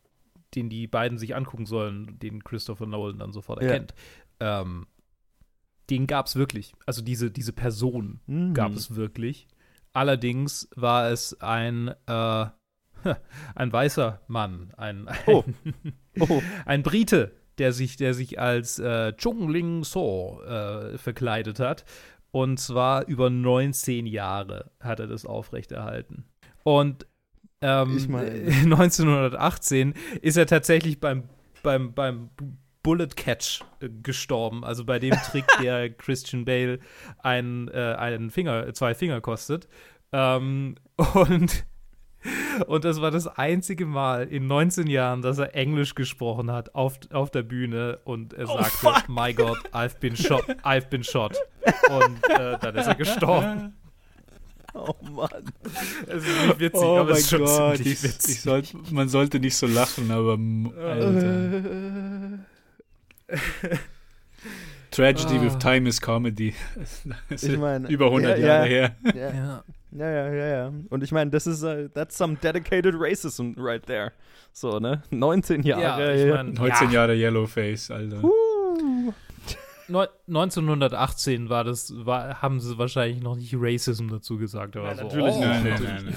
[0.55, 3.93] den die beiden sich angucken sollen, den Christopher Nolan dann sofort erkennt,
[4.41, 4.61] ja.
[4.61, 4.87] ähm,
[5.89, 6.73] den gab es wirklich.
[6.85, 8.53] Also diese, diese Person mhm.
[8.53, 9.47] gab es wirklich.
[9.93, 12.45] Allerdings war es ein, äh,
[13.55, 15.43] ein weißer Mann, ein, ein, oh.
[16.19, 16.41] Oh.
[16.65, 21.85] ein Brite, der sich, der sich als äh, Chung So äh, verkleidet hat.
[22.31, 26.25] Und zwar über 19 Jahre hat er das aufrechterhalten.
[26.63, 27.07] Und
[27.61, 31.23] ähm, ich mein, 1918 ist er tatsächlich beim,
[31.63, 32.29] beim, beim
[32.83, 34.63] Bullet Catch äh, gestorben.
[34.63, 36.79] Also bei dem Trick, der Christian Bale
[37.17, 39.67] einen, äh, einen Finger, zwei Finger kostet.
[40.11, 40.75] Ähm,
[41.13, 41.65] und
[42.67, 46.99] und das war das einzige Mal in 19 Jahren, dass er Englisch gesprochen hat auf,
[47.11, 49.09] auf der Bühne und er oh, sagte, fuck.
[49.09, 51.37] My God, I've been shot, I've been shot.
[51.89, 53.73] Und äh, dann ist er gestorben.
[54.73, 55.29] Oh Mann.
[56.07, 58.35] Es ist nicht witzig, oh aber es ist schon Gott, ich, witzig.
[58.35, 60.37] Ich soll, man sollte nicht so lachen, aber
[60.81, 62.39] Alter.
[64.91, 65.43] Tragedy ah.
[65.43, 66.53] with Time is Comedy.
[67.29, 68.95] ich meine, über 100 ja, Jahre ja, her.
[69.15, 69.33] Ja.
[69.33, 69.63] ja.
[69.91, 70.73] Ja, ja, ja.
[70.89, 74.11] Und ich meine, das ist, uh, that's some dedicated racism right there.
[74.53, 75.01] So, ne?
[75.09, 75.81] 19 Jahre.
[75.81, 78.23] Ja, ich mein, 19 Jahre Yellowface, Alter.
[78.23, 79.13] Uh.
[79.89, 85.03] 1918 war das, war, haben sie wahrscheinlich noch nicht Racism dazu gesagt, aber ja, so.
[85.05, 86.15] Natürlich oh, nein, nein, nein, nein.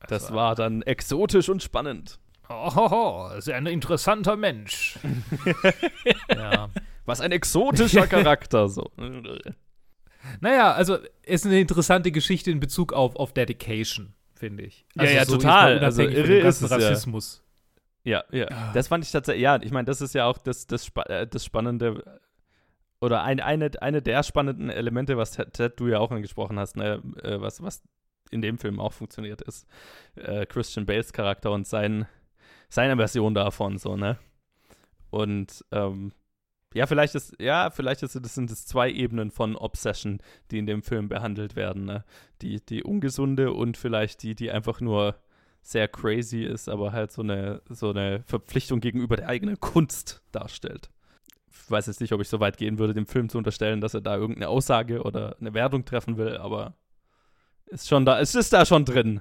[0.00, 2.18] Das, das war dann exotisch und spannend.
[2.48, 4.98] Oh, ist ein interessanter Mensch.
[6.28, 6.68] ja.
[7.04, 8.90] Was ein exotischer Charakter, so.
[10.40, 14.86] Naja, also ist eine interessante Geschichte in Bezug auf, auf Dedication, finde ich.
[14.96, 15.78] Also ja, ja, so total.
[15.80, 17.42] Also irre ist es Rassismus.
[18.04, 18.48] Ja, ja.
[18.50, 18.72] ja.
[18.72, 21.44] Das fand ich tatsächlich, ja, ich meine, das ist ja auch das, das, äh, das
[21.44, 22.20] Spannende
[23.00, 27.02] oder ein, eine, eine der spannenden Elemente, was Ted, du ja auch angesprochen hast, ne,
[27.22, 27.82] äh, was, was
[28.30, 29.66] in dem Film auch funktioniert, ist
[30.14, 32.06] äh, Christian Bales Charakter und sein,
[32.68, 34.18] seine Version davon, so, ne?
[35.10, 36.12] Und ähm,
[36.74, 40.20] ja, vielleicht ist, ja, vielleicht ist, das sind es zwei Ebenen von Obsession,
[40.50, 41.84] die in dem Film behandelt werden.
[41.84, 42.04] Ne?
[42.40, 45.16] Die, die ungesunde und vielleicht die, die einfach nur
[45.62, 50.90] sehr crazy ist, aber halt so eine, so eine Verpflichtung gegenüber der eigenen Kunst darstellt.
[51.48, 53.94] Ich weiß jetzt nicht, ob ich so weit gehen würde, dem Film zu unterstellen, dass
[53.94, 56.74] er da irgendeine Aussage oder eine Wertung treffen will, aber
[57.66, 59.20] ist schon da, es ist da schon drin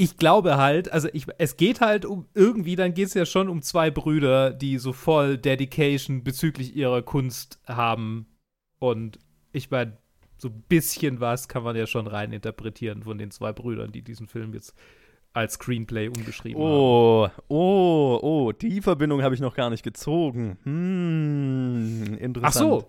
[0.00, 3.50] ich glaube halt, also ich, es geht halt um irgendwie, dann geht es ja schon
[3.50, 8.26] um zwei Brüder, die so voll Dedication bezüglich ihrer Kunst haben.
[8.78, 9.18] Und
[9.52, 9.98] ich meine,
[10.38, 14.00] so ein bisschen was kann man ja schon rein interpretieren von den zwei Brüdern, die
[14.00, 14.74] diesen Film jetzt
[15.34, 17.42] als Screenplay umgeschrieben oh, haben.
[17.48, 20.56] Oh, oh, oh, die Verbindung habe ich noch gar nicht gezogen.
[20.62, 22.44] Hm, interessant.
[22.44, 22.88] Ach so,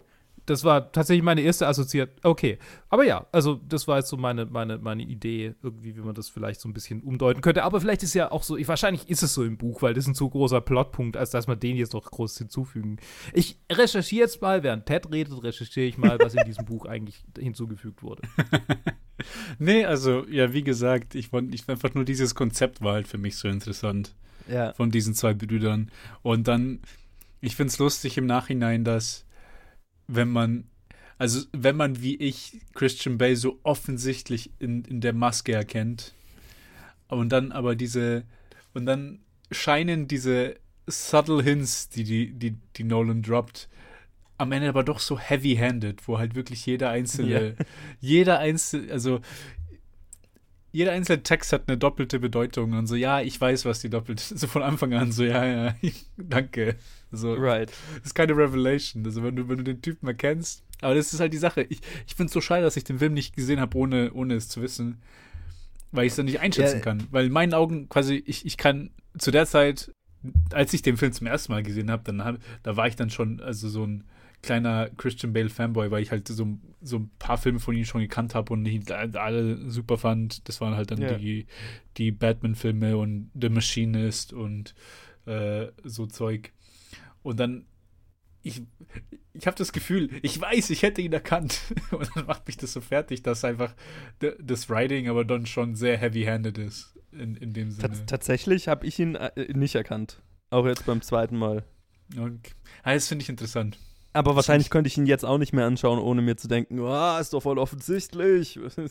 [0.51, 2.13] das war tatsächlich meine erste Assoziation.
[2.23, 2.57] Okay.
[2.89, 6.27] Aber ja, also das war jetzt so meine, meine, meine Idee, irgendwie, wie man das
[6.27, 7.63] vielleicht so ein bisschen umdeuten könnte.
[7.63, 10.03] Aber vielleicht ist ja auch so, ich, wahrscheinlich ist es so im Buch, weil das
[10.03, 12.97] ist ein zu großer Plotpunkt, als dass man den jetzt noch groß hinzufügen.
[13.31, 17.23] Ich recherchiere jetzt mal, während Ted redet, recherchiere ich mal, was in diesem Buch eigentlich
[17.39, 18.23] hinzugefügt wurde.
[19.57, 23.17] nee, also, ja, wie gesagt, ich wollte ich, einfach nur dieses Konzept war halt für
[23.17, 24.13] mich so interessant.
[24.49, 24.73] Ja.
[24.73, 25.91] Von diesen zwei Brüdern.
[26.23, 26.81] Und dann,
[27.39, 29.23] ich finde es lustig im Nachhinein, dass
[30.13, 30.65] wenn man,
[31.17, 36.13] also wenn man wie ich Christian Bale so offensichtlich in, in der Maske erkennt
[37.07, 38.23] und dann aber diese,
[38.73, 39.19] und dann
[39.51, 40.55] scheinen diese
[40.87, 43.69] subtle Hints, die, die, die, die Nolan droppt,
[44.37, 47.65] am Ende aber doch so heavy-handed, wo halt wirklich jeder einzelne, ja.
[47.99, 49.21] jeder einzelne, also
[50.71, 54.23] jeder einzelne Text hat eine doppelte Bedeutung und so, ja, ich weiß, was die doppelte,
[54.37, 55.75] so von Anfang an, so, ja, ja,
[56.17, 56.75] danke.
[57.11, 57.69] So, right.
[57.97, 59.05] Das ist keine Revelation.
[59.05, 60.63] Also, wenn du, wenn du den Typen erkennst.
[60.79, 61.63] Aber das ist halt die Sache.
[61.63, 64.35] Ich, ich finde es so schade, dass ich den Film nicht gesehen habe, ohne, ohne
[64.35, 65.01] es zu wissen.
[65.91, 66.81] Weil ich es dann nicht einschätzen ja.
[66.81, 67.07] kann.
[67.11, 69.91] Weil in meinen Augen quasi, ich, ich kann zu der Zeit,
[70.51, 73.09] als ich den Film zum ersten Mal gesehen habe, dann hab, da war ich dann
[73.09, 74.05] schon, also so ein
[74.41, 78.01] kleiner Christian Bale Fanboy, weil ich halt so, so ein paar Filme von ihm schon
[78.01, 80.47] gekannt habe und die alle super fand.
[80.47, 81.17] Das waren halt dann ja.
[81.17, 81.45] die,
[81.97, 84.73] die Batman-Filme und The Machinist und
[85.25, 86.51] äh, so Zeug.
[87.23, 87.65] Und dann
[88.43, 88.61] ich,
[89.33, 91.61] ich habe das Gefühl, ich weiß, ich hätte ihn erkannt.
[91.91, 93.75] Und dann macht mich das so fertig, dass einfach
[94.19, 96.97] das Writing aber dann schon sehr heavy-handed ist.
[97.11, 97.89] In, in dem Sinne.
[97.89, 100.21] Tats tatsächlich habe ich ihn äh, nicht erkannt.
[100.49, 101.65] Auch jetzt beim zweiten Mal.
[102.15, 103.77] Und, ah, das finde ich interessant.
[104.13, 107.17] Aber wahrscheinlich könnte ich ihn jetzt auch nicht mehr anschauen, ohne mir zu denken, oh,
[107.19, 108.59] ist doch voll offensichtlich.
[108.65, 108.85] Was ja,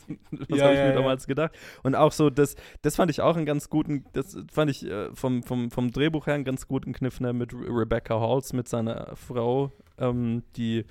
[0.63, 1.51] habe ich ja, mir damals gedacht?
[1.83, 5.13] Und auch so, das, das fand ich auch einen ganz guten, das fand ich äh,
[5.13, 9.15] vom, vom, vom Drehbuch her einen ganz guten Kniff ne, mit Rebecca Halls, mit seiner
[9.15, 10.85] Frau, ähm, die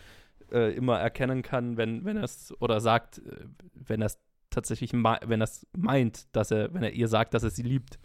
[0.52, 4.18] äh, immer erkennen kann, wenn, wenn er es, oder sagt, äh, wenn er es
[4.50, 7.98] tatsächlich, wenn er es meint, dass er, wenn er ihr sagt, dass er sie liebt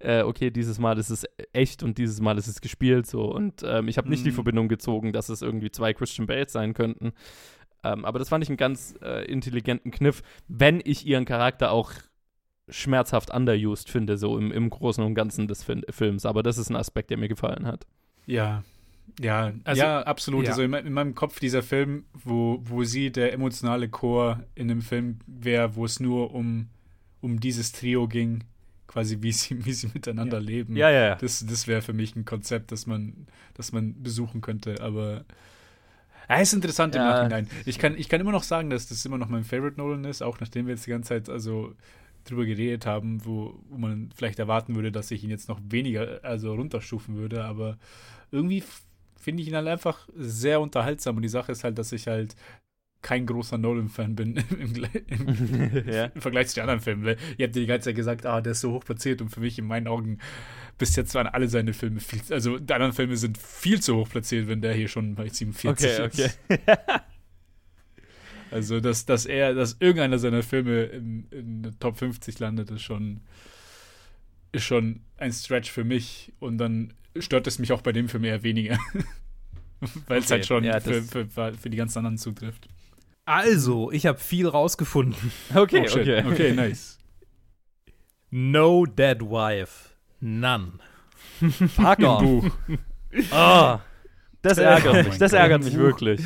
[0.00, 3.24] äh, okay, dieses Mal ist es echt und dieses Mal ist es gespielt so.
[3.24, 4.24] Und ähm, ich habe nicht mhm.
[4.24, 7.12] die Verbindung gezogen, dass es irgendwie zwei Christian Bales sein könnten.
[7.84, 11.92] Ähm, aber das fand ich einen ganz äh, intelligenten Kniff, wenn ich ihren Charakter auch
[12.68, 16.26] schmerzhaft underused finde, so im, im Großen und Ganzen des Fin Films.
[16.26, 17.86] Aber das ist ein Aspekt, der mir gefallen hat.
[18.26, 18.62] Ja,
[19.20, 20.44] ja, also, ja, absolut.
[20.44, 20.50] Ja.
[20.50, 24.82] Also in, in, meinem Kopf dieser Film, wo, wo sie der emotionale Chor in dem
[24.82, 26.68] Film wäre, wo es nur um,
[27.20, 28.44] um dieses Trio ging,
[28.98, 30.44] quasi wie sie, wie sie miteinander ja.
[30.44, 30.76] leben.
[30.76, 31.14] Ja, ja, ja.
[31.14, 34.80] Das, das wäre für mich ein Konzept, das man, das man besuchen könnte.
[34.80, 35.24] Aber
[36.28, 37.48] ja, ist interessant im Nachhinein.
[37.64, 40.22] Ich kann, ich kann immer noch sagen, dass das immer noch mein Favorite Nolan ist,
[40.22, 41.74] auch nachdem wir jetzt die ganze Zeit also
[42.24, 46.20] drüber geredet haben, wo, wo man vielleicht erwarten würde, dass ich ihn jetzt noch weniger,
[46.22, 47.78] also runterstufen würde, aber
[48.30, 48.62] irgendwie
[49.16, 52.36] finde ich ihn halt einfach sehr unterhaltsam und die Sache ist halt, dass ich halt
[53.02, 56.06] kein großer Nolan-Fan bin im, im, ja.
[56.06, 57.16] im, Vergleich zu den anderen Filmen.
[57.36, 59.58] Ihr habt die ganze Zeit gesagt, ah, der ist so hoch platziert und für mich
[59.58, 60.18] in meinen Augen
[60.78, 64.08] bis jetzt waren alle seine Filme viel, also die anderen Filme sind viel zu hoch
[64.08, 66.38] platziert, wenn der hier schon bei 47 okay, ist.
[66.48, 66.68] Okay.
[68.52, 72.82] also, dass, dass er, dass irgendeiner seiner Filme in, in der Top 50 landet, ist
[72.82, 73.20] schon,
[74.52, 78.22] ist schon ein Stretch für mich und dann stört es mich auch bei dem Film
[78.22, 78.78] eher weniger.
[80.06, 82.68] Weil es okay, halt schon ja, für, für, für die ganzen anderen zutrifft.
[83.28, 85.30] Also, ich habe viel rausgefunden.
[85.54, 86.24] Okay, oh, okay.
[86.24, 86.98] Okay, nice.
[88.30, 89.90] No dead wife.
[90.20, 90.78] None.
[91.76, 92.22] Fuck off.
[92.22, 92.50] Buch.
[93.30, 93.78] Oh,
[94.42, 95.18] das ärgert mich.
[95.18, 96.22] Das ärgert mich wirklich.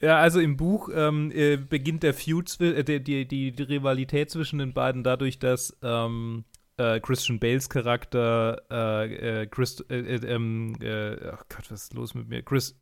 [0.00, 4.58] Ja, also im Buch ähm, äh, beginnt der Feud, äh, die, die, die, Rivalität zwischen
[4.58, 6.44] den beiden dadurch, dass ähm,
[6.78, 12.28] äh, Christian Bales Charakter, äh, äh Christ, äh, ähm, oh Gott, was ist los mit
[12.28, 12.42] mir?
[12.42, 12.76] Chris,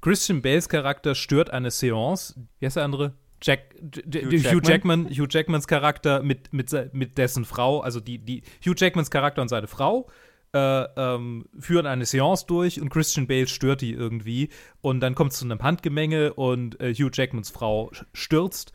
[0.00, 2.34] Christian Bales Charakter stört eine Seance.
[2.58, 3.14] Wie heißt der andere?
[3.42, 5.08] Jack, Hugh, Hugh, Jackman.
[5.08, 9.48] Hugh Jackmans Charakter mit, mit, mit dessen Frau, also die, die Hugh Jackmans Charakter und
[9.48, 10.08] seine Frau
[10.52, 15.32] äh, ähm, führen eine Seance durch und Christian Bale stört die irgendwie und dann kommt
[15.32, 18.72] es zu einem Handgemenge und äh, Hugh Jackmans Frau stürzt,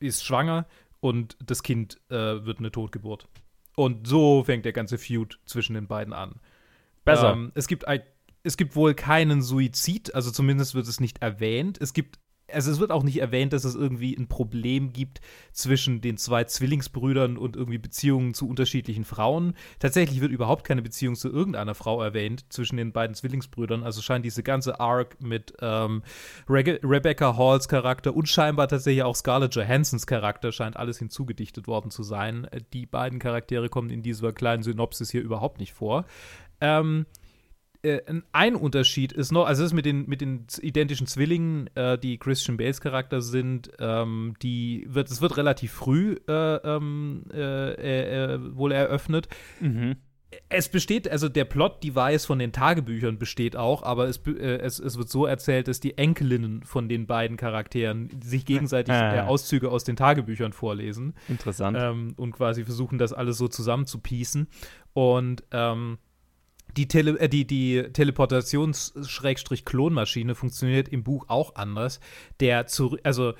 [0.00, 0.66] ist schwanger
[1.00, 3.28] und das Kind äh, wird eine Totgeburt.
[3.76, 6.40] Und so fängt der ganze Feud zwischen den beiden an.
[7.04, 7.32] Besser.
[7.32, 8.02] Ähm, es gibt ein
[8.48, 11.78] es gibt wohl keinen Suizid, also zumindest wird es nicht erwähnt.
[11.80, 12.18] Es gibt
[12.50, 15.20] also es wird auch nicht erwähnt, dass es irgendwie ein Problem gibt
[15.52, 19.54] zwischen den zwei Zwillingsbrüdern und irgendwie Beziehungen zu unterschiedlichen Frauen.
[19.80, 23.82] Tatsächlich wird überhaupt keine Beziehung zu irgendeiner Frau erwähnt zwischen den beiden Zwillingsbrüdern.
[23.82, 26.02] Also scheint diese ganze Arc mit ähm,
[26.48, 31.90] Re Rebecca Halls Charakter und scheinbar tatsächlich auch Scarlett Johansons Charakter scheint alles hinzugedichtet worden
[31.90, 32.46] zu sein.
[32.72, 36.06] Die beiden Charaktere kommen in dieser kleinen Synopsis hier überhaupt nicht vor.
[36.62, 37.04] Ähm,
[37.82, 38.00] äh,
[38.32, 42.18] ein Unterschied ist noch, also es ist mit den, mit den identischen Zwillingen, äh, die
[42.18, 48.34] Christian Bales Charakter sind, ähm, die wird, es wird relativ früh äh, ähm, äh, äh,
[48.34, 49.28] äh, wohl eröffnet.
[49.60, 49.96] Mhm.
[50.50, 55.08] Es besteht, also der Plot-Device von den Tagebüchern besteht auch, aber es, es, es wird
[55.08, 59.24] so erzählt, dass die Enkelinnen von den beiden Charakteren sich gegenseitig ah.
[59.24, 61.14] Auszüge aus den Tagebüchern vorlesen.
[61.28, 61.78] Interessant.
[61.80, 64.48] Ähm, und quasi versuchen, das alles so zusammenzupießen.
[64.92, 65.96] Und ähm,
[66.76, 72.00] die, Tele äh, die, die Teleportations-Klonmaschine funktioniert im Buch auch anders.
[72.40, 73.34] Der zu, also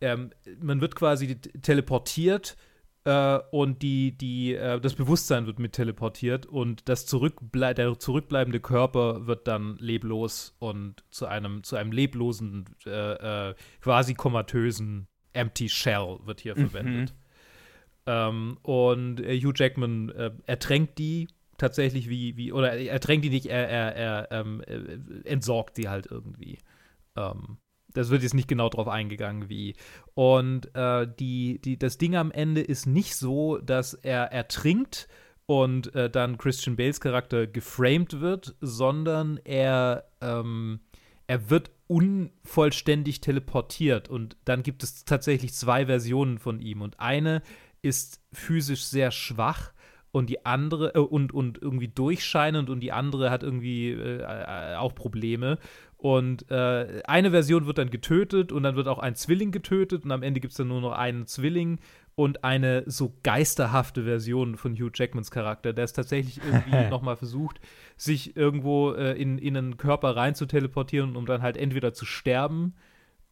[0.00, 0.30] ähm,
[0.60, 2.56] man wird quasi teleportiert
[3.04, 8.60] äh, und die, die, äh, das Bewusstsein wird mit teleportiert und das zurückble der zurückbleibende
[8.60, 15.68] Körper wird dann leblos und zu einem, zu einem leblosen, äh, äh quasi komatösen Empty
[15.68, 16.68] Shell wird hier mhm.
[16.68, 17.14] verwendet.
[18.04, 20.10] Ähm, und äh, Hugh Jackman
[20.46, 21.28] ertränkt die
[21.62, 25.88] tatsächlich wie, wie oder er tränkt die nicht, er, er, er ähm, äh, entsorgt sie
[25.88, 26.58] halt irgendwie.
[27.16, 27.58] Ähm,
[27.94, 29.76] das wird jetzt nicht genau drauf eingegangen, wie.
[30.14, 35.06] Und äh, die, die, das Ding am Ende ist nicht so, dass er ertrinkt
[35.46, 40.80] und äh, dann Christian Bales Charakter geframed wird, sondern er, ähm,
[41.28, 44.08] er wird unvollständig teleportiert.
[44.08, 46.82] Und dann gibt es tatsächlich zwei Versionen von ihm.
[46.82, 47.42] Und eine
[47.82, 49.72] ist physisch sehr schwach
[50.12, 54.94] und die andere äh, und, und irgendwie durchscheinend und die andere hat irgendwie äh, auch
[54.94, 55.58] Probleme.
[55.96, 60.10] Und äh, eine Version wird dann getötet und dann wird auch ein Zwilling getötet und
[60.10, 61.78] am Ende gibt es dann nur noch einen Zwilling
[62.14, 67.60] und eine so geisterhafte Version von Hugh Jackmans Charakter, der es tatsächlich irgendwie nochmal versucht,
[67.96, 72.04] sich irgendwo äh, in, in einen Körper rein zu teleportieren, um dann halt entweder zu
[72.04, 72.74] sterben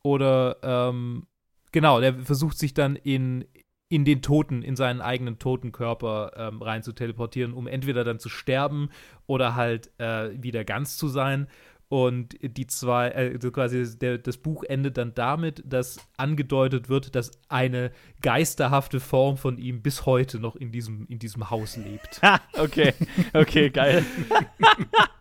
[0.02, 1.26] oder ähm,
[1.72, 3.44] genau, der versucht sich dann in,
[3.90, 8.20] in den Toten, in seinen eigenen toten Körper ähm, rein zu teleportieren, um entweder dann
[8.20, 8.88] zu sterben
[9.26, 11.48] oder halt äh, wieder ganz zu sein.
[11.88, 17.32] Und die zwei, äh, quasi der, das Buch endet dann damit, dass angedeutet wird, dass
[17.48, 17.90] eine
[18.22, 22.20] geisterhafte Form von ihm bis heute noch in diesem, in diesem Haus lebt.
[22.58, 22.94] okay,
[23.34, 24.04] okay, geil.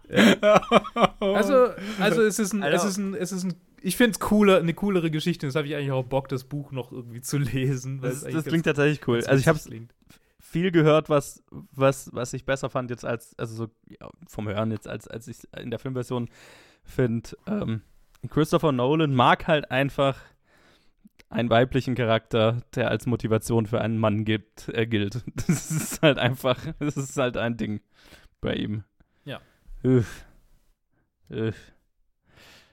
[1.20, 4.58] also, also es ist ein, es ist ein, es ist ein ich finde es cooler,
[4.58, 5.46] eine coolere Geschichte.
[5.46, 8.02] Das habe ich eigentlich auch Bock, das Buch noch irgendwie zu lesen.
[8.02, 9.24] Das, das klingt tatsächlich cool.
[9.26, 9.60] Also ich habe
[10.40, 14.72] viel gehört, was, was, was ich besser fand jetzt als, also so ja, vom Hören
[14.72, 16.30] jetzt, als, als ich in der Filmversion
[16.84, 17.30] finde.
[17.48, 17.82] Ähm,
[18.30, 20.18] Christopher Nolan mag halt einfach
[21.30, 25.24] einen weiblichen Charakter, der als Motivation für einen Mann gibt, äh, gilt.
[25.48, 27.82] Das ist halt einfach, das ist halt ein Ding
[28.42, 28.84] bei ihm.
[29.26, 29.40] Ja.
[29.84, 30.26] Üff.
[31.30, 31.72] Üff.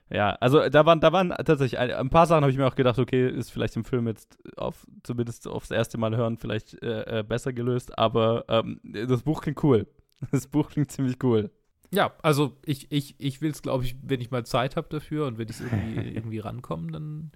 [0.08, 2.76] Ja, also da waren, da waren tatsächlich ein, ein paar Sachen, habe ich mir auch
[2.76, 7.20] gedacht, okay, ist vielleicht im Film jetzt auf, zumindest aufs erste Mal hören, vielleicht äh,
[7.20, 9.86] äh, besser gelöst, aber ähm, das Buch klingt cool.
[10.30, 11.50] Das Buch klingt ziemlich cool.
[11.92, 15.26] Ja, also ich, ich, ich will es, glaube ich, wenn ich mal Zeit habe dafür
[15.26, 17.32] und wenn ich irgendwie, irgendwie rankomme, dann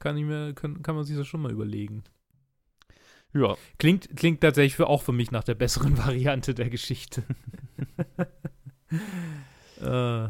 [0.00, 2.02] kann ich mir, kann, kann man sich das schon mal überlegen.
[3.32, 3.56] Ja.
[3.78, 7.22] Klingt, klingt tatsächlich für, auch für mich nach der besseren Variante der Geschichte.
[9.80, 10.28] äh,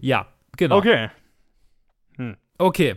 [0.00, 0.26] ja,
[0.56, 0.78] Genau.
[0.78, 1.08] Okay.
[2.16, 2.36] Hm.
[2.58, 2.96] Okay.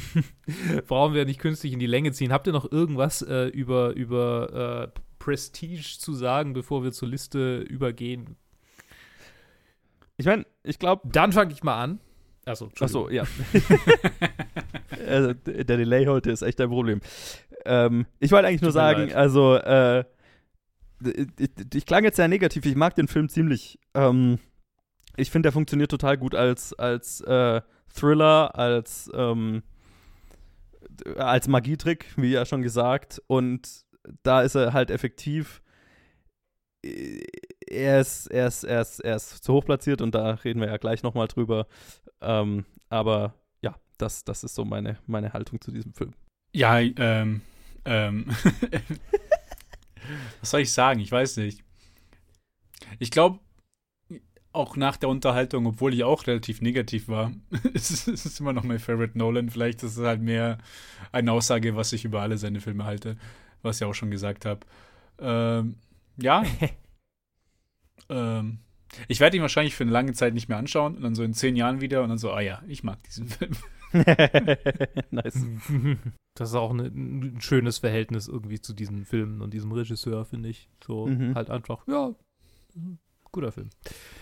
[0.86, 2.32] Brauchen wir nicht künstlich in die Länge ziehen.
[2.32, 7.60] Habt ihr noch irgendwas äh, über, über äh, Prestige zu sagen, bevor wir zur Liste
[7.60, 8.36] übergehen?
[10.16, 11.08] Ich meine, ich glaube.
[11.10, 12.00] Dann fange ich mal an.
[12.44, 13.24] Achso, Achso, ja.
[15.08, 17.00] also, der Delay heute ist echt ein Problem.
[17.64, 19.14] Ähm, ich wollte eigentlich nur sagen, leid.
[19.14, 20.04] also, äh,
[21.38, 22.66] ich, ich, klang jetzt sehr negativ.
[22.66, 23.78] Ich mag den Film ziemlich.
[23.94, 24.38] Ähm,
[25.16, 27.60] ich finde, der funktioniert total gut als, als äh,
[27.92, 29.62] Thriller, als, ähm,
[31.16, 33.22] als Magietrick, wie ja schon gesagt.
[33.26, 33.84] Und
[34.22, 35.62] da ist er halt effektiv.
[36.82, 40.68] Er ist, er ist, er ist, er ist zu hoch platziert und da reden wir
[40.68, 41.66] ja gleich nochmal drüber.
[42.20, 46.12] Ähm, aber ja, das, das ist so meine, meine Haltung zu diesem Film.
[46.52, 47.40] Ja, ähm,
[47.84, 48.26] ähm,
[50.40, 51.00] was soll ich sagen?
[51.00, 51.64] Ich weiß nicht.
[52.98, 53.40] Ich glaube,
[54.54, 57.32] auch nach der Unterhaltung, obwohl ich auch relativ negativ war,
[57.74, 59.50] ist es immer noch mein Favorite Nolan.
[59.50, 60.58] Vielleicht ist es halt mehr
[61.12, 63.16] eine Aussage, was ich über alle seine Filme halte,
[63.62, 64.60] was ich auch schon gesagt habe.
[65.18, 65.76] Ähm,
[66.16, 66.44] ja.
[68.08, 68.58] ähm,
[69.08, 71.34] ich werde ihn wahrscheinlich für eine lange Zeit nicht mehr anschauen und dann so in
[71.34, 73.52] zehn Jahren wieder und dann so, ah ja, ich mag diesen Film.
[75.10, 75.46] nice.
[76.34, 80.48] Das ist auch eine, ein schönes Verhältnis irgendwie zu diesen Filmen und diesem Regisseur, finde
[80.48, 80.68] ich.
[80.84, 81.34] So mhm.
[81.34, 82.14] halt einfach, ja,
[83.34, 83.70] Guter Film.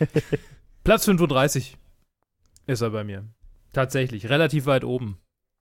[0.85, 1.77] Platz 35
[2.67, 3.29] ist er bei mir.
[3.73, 5.19] Tatsächlich, relativ weit oben.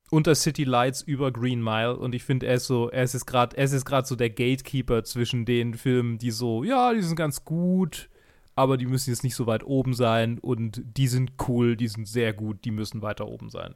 [0.09, 3.55] Unter City Lights über Green Mile und ich finde, er ist so, er ist gerade,
[3.57, 7.45] er ist gerade so der Gatekeeper zwischen den Filmen, die so, ja, die sind ganz
[7.45, 8.09] gut,
[8.55, 12.07] aber die müssen jetzt nicht so weit oben sein und die sind cool, die sind
[12.07, 13.75] sehr gut, die müssen weiter oben sein.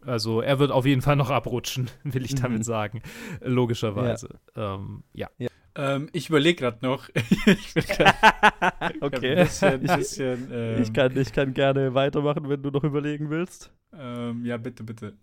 [0.00, 2.64] Also er wird auf jeden Fall noch abrutschen, will ich damit mhm.
[2.64, 3.02] sagen,
[3.40, 4.40] logischerweise.
[4.56, 4.74] Ja.
[4.74, 5.28] Ähm, ja.
[5.38, 5.48] ja.
[5.76, 7.08] Ähm, ich überlege gerade noch.
[7.46, 9.34] ich grad, okay.
[9.36, 13.72] Bisschen, bisschen, ähm, ich, kann, ich kann gerne weitermachen, wenn du noch überlegen willst.
[13.92, 15.14] Ähm, ja, bitte, bitte.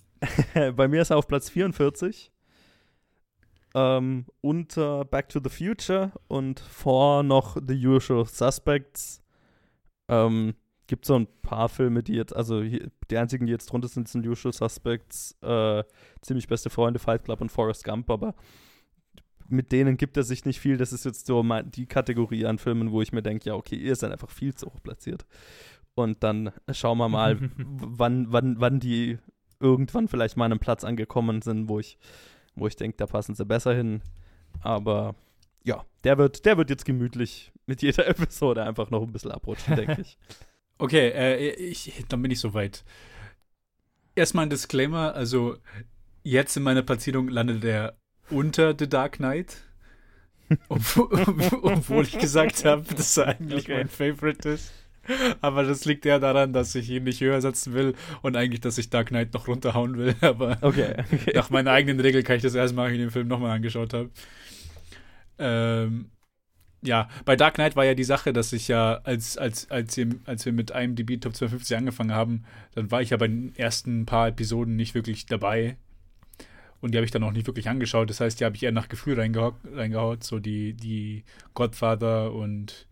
[0.76, 2.32] Bei mir ist er auf Platz 44.
[3.74, 9.24] Ähm, unter Back to the Future und vor noch The Usual Suspects.
[10.10, 10.56] Ähm,
[10.88, 14.10] gibt so ein paar Filme, die jetzt, also hier, die einzigen, die jetzt drunter sind,
[14.10, 15.86] sind Usual Suspects, äh,
[16.22, 18.36] ziemlich beste Freunde, Fight Club und Forrest Gump, aber
[19.52, 20.78] mit denen gibt er sich nicht viel.
[20.78, 23.96] Das ist jetzt so die Kategorie an Filmen, wo ich mir denke, ja, okay, ihr
[23.96, 25.26] seid einfach viel zu hoch platziert.
[25.94, 29.18] Und dann schauen wir mal, wann, wann, wann die
[29.60, 31.98] irgendwann vielleicht mal an einem Platz angekommen sind, wo ich,
[32.56, 34.02] wo ich denke, da passen sie besser hin.
[34.62, 35.16] Aber
[35.64, 39.76] ja, der wird, der wird jetzt gemütlich mit jeder Episode einfach noch ein bisschen abrutschen,
[39.76, 40.18] denke ich.
[40.78, 42.84] Okay, äh, ich, dann bin ich soweit.
[44.16, 45.58] Erstmal ein Disclaimer, also
[46.24, 48.01] jetzt in meiner Platzierung landet er
[48.32, 49.58] unter The Dark Knight.
[50.68, 51.08] Obwohl,
[51.62, 53.78] obwohl ich gesagt habe, dass er eigentlich okay.
[53.78, 54.74] mein Favorite ist.
[55.42, 58.78] Aber das liegt eher daran, dass ich ihn nicht höher setzen will und eigentlich, dass
[58.78, 60.16] ich Dark Knight noch runterhauen will.
[60.22, 61.32] Aber okay, okay.
[61.34, 63.94] nach meiner eigenen Regel kann ich das erst machen, wenn ich den Film nochmal angeschaut
[63.94, 64.10] habe.
[65.40, 66.12] Ähm,
[66.84, 70.08] ja, bei Dark Knight war ja die Sache, dass ich ja, als, als, als, wir,
[70.26, 72.44] als wir mit einem DB Top 250 angefangen haben,
[72.76, 75.78] dann war ich ja bei den ersten paar Episoden nicht wirklich dabei.
[76.82, 78.10] Und die habe ich dann auch nicht wirklich angeschaut.
[78.10, 81.24] Das heißt, die habe ich eher nach Gefühl reingehaut, so die, die
[81.54, 82.88] Godfather und,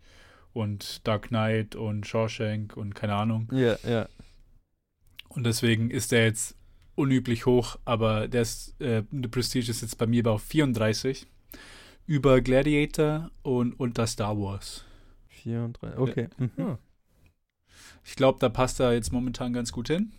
[0.52, 3.48] und Dark Knight und Shawshank und keine Ahnung.
[3.52, 4.08] Ja, ja.
[5.28, 6.56] Und deswegen ist der jetzt
[6.94, 11.26] unüblich hoch, aber der ist, äh, The Prestige ist jetzt bei mir auf 34
[12.06, 14.84] über Gladiator und unter Star Wars.
[15.28, 16.28] 4 und 3, okay.
[16.38, 16.50] Mhm.
[16.56, 16.78] Hm.
[18.04, 20.12] Ich glaube, da passt er jetzt momentan ganz gut hin.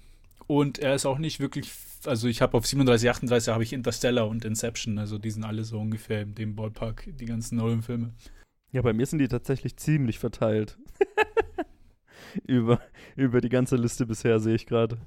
[0.47, 1.72] Und er ist auch nicht wirklich,
[2.06, 5.64] also ich habe auf 37, 38 habe ich Interstellar und Inception, also die sind alle
[5.64, 8.14] so ungefähr in dem Ballpark, die ganzen neuen Filme.
[8.72, 10.78] Ja, bei mir sind die tatsächlich ziemlich verteilt.
[12.47, 12.80] über,
[13.16, 14.97] über die ganze Liste bisher sehe ich gerade.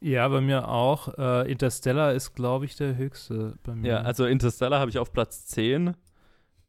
[0.00, 1.16] Ja, bei mir auch.
[1.16, 3.88] Äh, Interstellar ist, glaube ich, der höchste bei mir.
[3.88, 5.94] Ja, also Interstellar habe ich auf Platz 10.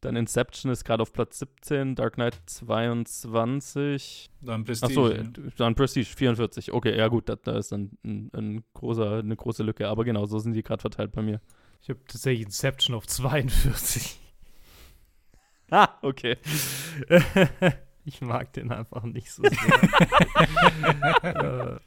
[0.04, 4.30] Dann Inception ist gerade auf Platz 17, Dark Knight 22.
[4.42, 4.90] Dann Prestige.
[4.90, 5.22] Achso, ja.
[5.56, 6.72] dann Prestige 44.
[6.72, 9.88] Okay, ja gut, da, da ist dann ein, ein großer, eine große Lücke.
[9.88, 11.40] Aber genau, so sind die gerade verteilt bei mir.
[11.80, 14.20] Ich habe tatsächlich Inception auf 42.
[15.70, 16.36] Ah, okay.
[18.04, 19.58] ich mag den einfach nicht so sehr.
[21.22, 21.80] Äh,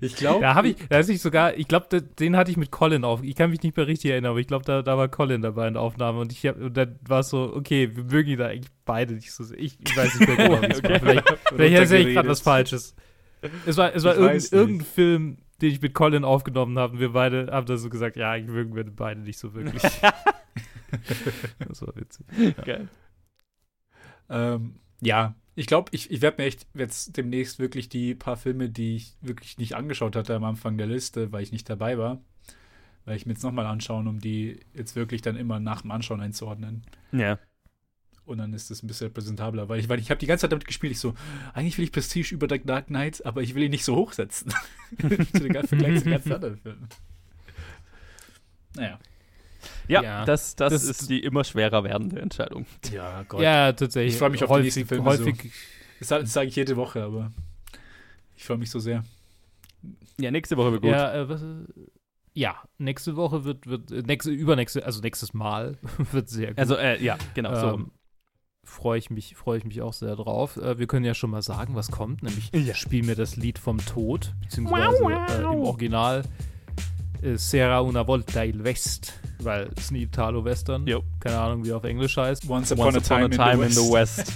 [0.00, 2.70] Ich glaube, da habe ich, da ist ich sogar, ich glaube, den hatte ich mit
[2.70, 3.22] Colin auf.
[3.22, 5.68] Ich kann mich nicht mehr richtig erinnern, aber ich glaube, da, da war Colin dabei
[5.68, 8.38] in der Aufnahme und ich hab, und dann war es so, okay, wir mögen ihn
[8.38, 9.58] da eigentlich beide nicht so sehr.
[9.58, 10.98] Ich, ich weiß nicht mehr genau, wie es war.
[10.98, 12.94] Vielleicht, vielleicht erzähle ich gerade was Falsches.
[13.66, 17.00] Es war, es war Ich irgendein, irgendein Film, den ich mit Colin aufgenommen habe und
[17.00, 19.82] wir beide haben da so gesagt, ja, eigentlich mögen wir beide nicht so wirklich.
[21.68, 22.26] das war witzig.
[22.64, 22.88] Geil.
[24.30, 28.68] Ähm, ja, ich glaube, ich, ich werde mir echt jetzt demnächst wirklich die paar Filme,
[28.68, 32.20] die ich wirklich nicht angeschaut hatte am Anfang der Liste, weil ich nicht dabei war,
[33.04, 36.20] weil ich mir jetzt nochmal anschauen, um die jetzt wirklich dann immer nach dem Anschauen
[36.20, 36.82] einzuordnen.
[37.12, 37.38] Ja.
[38.26, 40.52] Und dann ist es ein bisschen präsentabler, weil ich, weil ich habe die ganze Zeit
[40.52, 41.14] damit gespielt, ich so,
[41.52, 44.50] eigentlich will ich Prestige über Dark Dark Knight, aber ich will ihn nicht so hochsetzen.
[44.98, 45.08] Zu
[45.40, 46.88] den ganzen- Vergleich zu den ganzen anderen Filmen.
[48.76, 48.98] Naja.
[49.88, 52.66] Ja, Ja, das, das, das- ist die immer schwerer werdende Entscheidung.
[52.92, 53.40] Ja, Gott.
[53.42, 54.14] Ja, tatsächlich.
[54.14, 55.52] Ich freu mich auf die häufig, nächsten Filme häufig,
[56.00, 57.30] Das, das sage ich jede Woche, aber
[58.36, 59.04] ich freue mich so sehr.
[60.18, 60.90] Ja, nächste Woche wird gut.
[60.92, 61.46] Ja, äh, was, äh,
[62.34, 65.78] ja, nächste Woche wird, wird äh, nächste, übernächste, also nächstes Mal
[66.12, 66.58] wird sehr gut.
[66.58, 67.54] Also, äh, ja, genau.
[67.54, 67.74] so.
[67.74, 67.90] ähm,
[68.64, 70.56] freue ich mich, freue ich mich auch sehr drauf.
[70.56, 72.74] Äh, wir können ja schon mal sagen, was kommt, nämlich Ja.
[72.74, 76.24] Spiel mir das Lied vom Tod, beziehungsweise Äh, im Original
[77.24, 81.02] äh, Sera una volta il West, weil es ein Italo-Western, Jo.
[81.20, 82.48] keine Ahnung, wie er auf Englisch heißt.
[82.48, 84.32] Once Once upon a time in the West.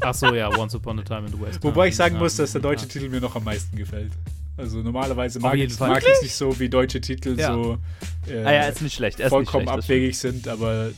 [0.00, 1.62] Achso, ja, Once Upon a Time in the West.
[1.64, 2.88] Wobei ich sagen Ja, muss, dass der deutsche ja.
[2.92, 4.12] Titel mir noch am meisten gefällt.
[4.56, 5.88] Also normalerweise mag ich Fall.
[5.90, 7.52] mag ich es nicht so, wie deutsche Titel Ja.
[7.54, 7.78] so
[8.28, 9.18] äh, ah ja, ist nicht schlecht.
[9.20, 10.90] Ist vollkommen nicht schlecht, abwegig sind, aber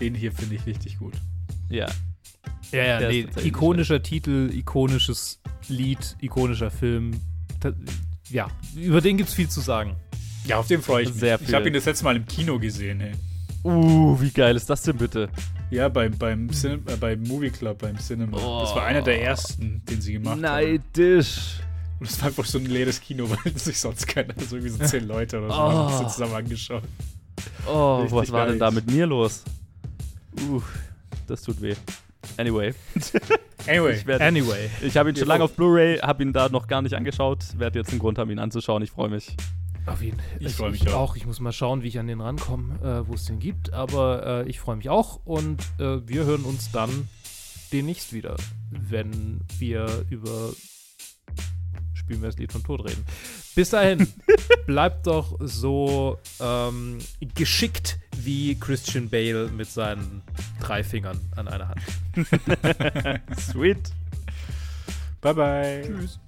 [0.00, 1.14] den hier finde ich richtig gut.
[1.68, 1.86] Ja.
[2.72, 7.20] Ja, ja, Der nee, ikonischer Titel, ikonisches Lied, ikonischer Film.
[8.34, 9.94] Ja, über den gibt's viel zu sagen.
[10.44, 11.20] Ja, auf den freue ich mich.
[11.20, 11.54] Sehr ich viel.
[11.54, 13.12] habe ihn das letzte Mal im Kino gesehen, hey.
[13.62, 15.28] Uh, wie geil ist das denn bitte?
[15.70, 18.36] Ja, beim, beim, Cine äh, beim Movie Club, beim Cinema.
[18.36, 20.40] Das war einer der ersten, den sie gemacht haben.
[20.40, 21.60] Neidisch.
[22.00, 24.84] Und es war einfach so ein leeres Kino, weil sich sonst keiner, so irgendwie so
[24.84, 25.70] zehn Leute oder so, Oh.
[25.70, 26.82] haben das zusammen angeschaut.
[27.68, 29.44] Oh, Richtig was war denn da mit mir los?
[30.50, 30.60] Uh,
[31.28, 31.76] das tut weh.
[32.36, 32.74] Anyway,
[33.66, 34.68] Anyway, ich, werd- Anyway.
[34.82, 37.78] ich habe ihn schon lange auf Blu-ray, habe ihn da noch gar nicht angeschaut, werde
[37.78, 38.82] jetzt einen Grund haben, ihn anzuschauen.
[38.82, 39.36] Ich freue mich.
[39.86, 41.14] Auf jeden Ich freu mich auch.
[41.16, 43.72] Ich muss mal schauen, wie ich an den rankomme, äh, wo es den gibt.
[43.74, 47.08] Aber äh, ich freue mich auch und äh, wir hören uns dann
[47.72, 48.36] demnächst wieder,
[48.70, 50.50] wenn wir über
[52.04, 53.04] Spielen wir das Lied von Tod reden.
[53.54, 54.06] Bis dahin,
[54.66, 56.98] bleibt doch so ähm,
[57.34, 60.22] geschickt wie Christian Bale mit seinen
[60.60, 61.80] drei Fingern an einer Hand.
[63.40, 63.90] Sweet.
[65.20, 65.82] bye bye.
[65.82, 66.20] Tschüss.